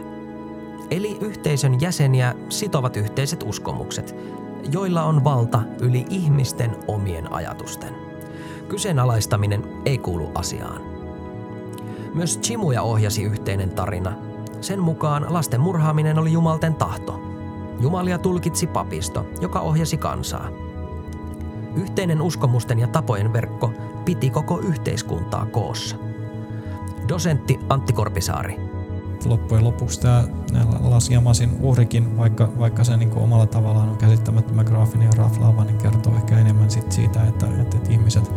Eli 0.90 1.18
yhteisön 1.20 1.80
jäseniä 1.80 2.34
sitovat 2.48 2.96
yhteiset 2.96 3.42
uskomukset, 3.42 4.14
joilla 4.72 5.02
on 5.02 5.24
valta 5.24 5.62
yli 5.80 6.04
ihmisten 6.10 6.76
omien 6.88 7.32
ajatusten. 7.32 7.94
Kyseenalaistaminen 8.68 9.64
ei 9.84 9.98
kuulu 9.98 10.30
asiaan. 10.34 10.82
Myös 12.14 12.38
Chimuja 12.38 12.82
ohjasi 12.82 13.22
yhteinen 13.22 13.70
tarina. 13.70 14.12
Sen 14.60 14.80
mukaan 14.80 15.26
lasten 15.28 15.60
murhaaminen 15.60 16.18
oli 16.18 16.32
jumalten 16.32 16.74
tahto. 16.74 17.36
Jumalia 17.80 18.18
tulkitsi 18.18 18.66
papisto, 18.66 19.26
joka 19.40 19.60
ohjasi 19.60 19.96
kansaa. 19.96 20.48
Yhteinen 21.76 22.22
uskomusten 22.22 22.78
ja 22.78 22.86
tapojen 22.86 23.32
verkko 23.32 23.72
piti 24.04 24.30
koko 24.30 24.58
yhteiskuntaa 24.58 25.46
koossa. 25.46 25.96
Dosentti 27.08 27.60
Antti 27.68 27.92
Korpisaari. 27.92 28.60
Loppujen 29.24 29.64
lopuksi 29.64 30.00
tämä 30.00 30.24
Las 30.80 31.10
Jamasin 31.10 31.56
uhrikin, 31.60 32.18
vaikka, 32.18 32.48
vaikka 32.58 32.84
se 32.84 32.96
niin 32.96 33.12
omalla 33.16 33.46
tavallaan 33.46 33.88
on 33.88 33.96
käsittämättömän 33.96 34.64
graafinen 34.64 35.06
ja 35.06 35.12
raflaava, 35.16 35.64
niin 35.64 35.78
kertoo 35.78 36.16
ehkä 36.16 36.38
enemmän 36.38 36.70
sit 36.70 36.92
siitä, 36.92 37.22
että, 37.22 37.46
että, 37.46 37.76
että 37.76 37.92
ihmiset 37.92 38.32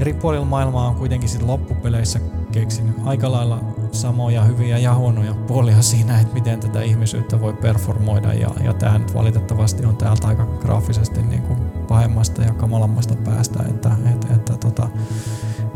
eri 0.00 0.14
puolilla 0.14 0.44
maailmaa 0.44 0.88
on 0.88 0.94
kuitenkin 0.94 1.28
sit 1.28 1.42
loppupeleissä 1.42 2.20
keksinyt 2.52 2.96
aika 3.04 3.32
lailla 3.32 3.60
samoja 3.92 4.44
hyviä 4.44 4.78
ja 4.78 4.94
huonoja 4.94 5.34
puolia 5.34 5.82
siinä, 5.82 6.20
että 6.20 6.34
miten 6.34 6.60
tätä 6.60 6.82
ihmisyyttä 6.82 7.40
voi 7.40 7.52
performoida 7.52 8.32
ja, 8.32 8.50
ja 8.64 8.74
tämä 8.74 8.98
nyt 8.98 9.14
valitettavasti 9.14 9.86
on 9.86 9.96
täältä 9.96 10.28
aika 10.28 10.46
graafisesti 10.46 11.22
niin 11.22 11.42
kuin 11.42 11.58
pahemmasta 11.88 12.42
ja 12.42 12.52
kamalammasta 12.52 13.14
päästä, 13.16 13.64
että, 13.68 13.90
että, 14.14 14.34
että 14.34 14.56
tota, 14.56 14.88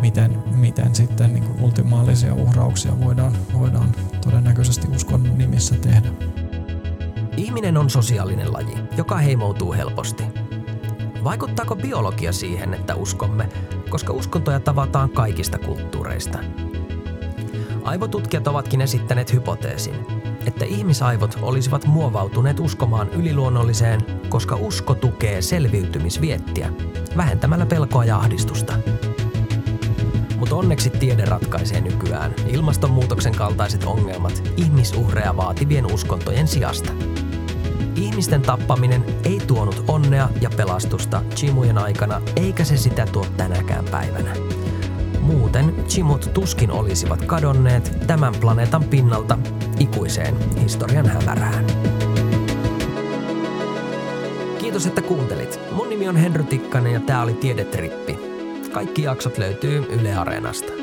miten, 0.00 0.42
miten 0.54 0.94
sitten 0.94 1.32
niin 1.32 1.44
kuin 1.44 1.62
ultimaalisia 1.62 2.34
uhrauksia 2.34 3.00
voidaan, 3.00 3.32
voidaan 3.58 3.92
todennäköisesti 4.24 4.88
uskon 4.96 5.38
nimissä 5.38 5.74
tehdä. 5.74 6.08
Ihminen 7.36 7.76
on 7.76 7.90
sosiaalinen 7.90 8.52
laji, 8.52 8.78
joka 8.96 9.16
heimoutuu 9.16 9.72
helposti. 9.72 10.24
Vaikuttaako 11.24 11.76
biologia 11.76 12.32
siihen, 12.32 12.74
että 12.74 12.94
uskomme, 12.94 13.48
koska 13.92 14.12
uskontoja 14.12 14.60
tavataan 14.60 15.10
kaikista 15.10 15.58
kulttuureista? 15.58 16.38
Aivotutkijat 17.82 18.48
ovatkin 18.48 18.80
esittäneet 18.80 19.32
hypoteesin, 19.32 19.94
että 20.46 20.64
ihmisaivot 20.64 21.38
olisivat 21.42 21.86
muovautuneet 21.86 22.60
uskomaan 22.60 23.08
yliluonnolliseen, 23.08 24.00
koska 24.28 24.56
usko 24.56 24.94
tukee 24.94 25.42
selviytymisviettiä, 25.42 26.72
vähentämällä 27.16 27.66
pelkoa 27.66 28.04
ja 28.04 28.16
ahdistusta. 28.16 28.74
Mutta 30.36 30.56
onneksi 30.56 30.90
tiede 30.90 31.24
ratkaisee 31.24 31.80
nykyään 31.80 32.34
ilmastonmuutoksen 32.46 33.34
kaltaiset 33.34 33.84
ongelmat 33.84 34.52
ihmisuhreja 34.56 35.36
vaativien 35.36 35.92
uskontojen 35.92 36.48
sijasta– 36.48 36.92
Ihmisten 37.96 38.42
tappaminen 38.42 39.04
ei 39.24 39.40
tuonut 39.46 39.84
onnea 39.88 40.28
ja 40.40 40.50
pelastusta 40.56 41.22
Chimujen 41.34 41.78
aikana, 41.78 42.22
eikä 42.36 42.64
se 42.64 42.76
sitä 42.76 43.06
tuo 43.06 43.26
tänäkään 43.36 43.84
päivänä. 43.84 44.32
Muuten 45.20 45.74
Chimut 45.88 46.30
tuskin 46.34 46.70
olisivat 46.70 47.24
kadonneet 47.24 47.96
tämän 48.06 48.34
planeetan 48.40 48.84
pinnalta 48.84 49.38
ikuiseen 49.78 50.36
historian 50.60 51.06
hämärään. 51.06 51.66
Kiitos, 54.58 54.86
että 54.86 55.02
kuuntelit. 55.02 55.60
Mun 55.72 55.88
nimi 55.88 56.08
on 56.08 56.16
Henry 56.16 56.44
Tikkanen 56.44 56.92
ja 56.92 57.00
tää 57.00 57.22
oli 57.22 57.34
Tiedetrippi. 57.34 58.18
Kaikki 58.72 59.02
jaksot 59.02 59.38
löytyy 59.38 59.86
Yle 59.90 60.14
Areenasta. 60.14 60.81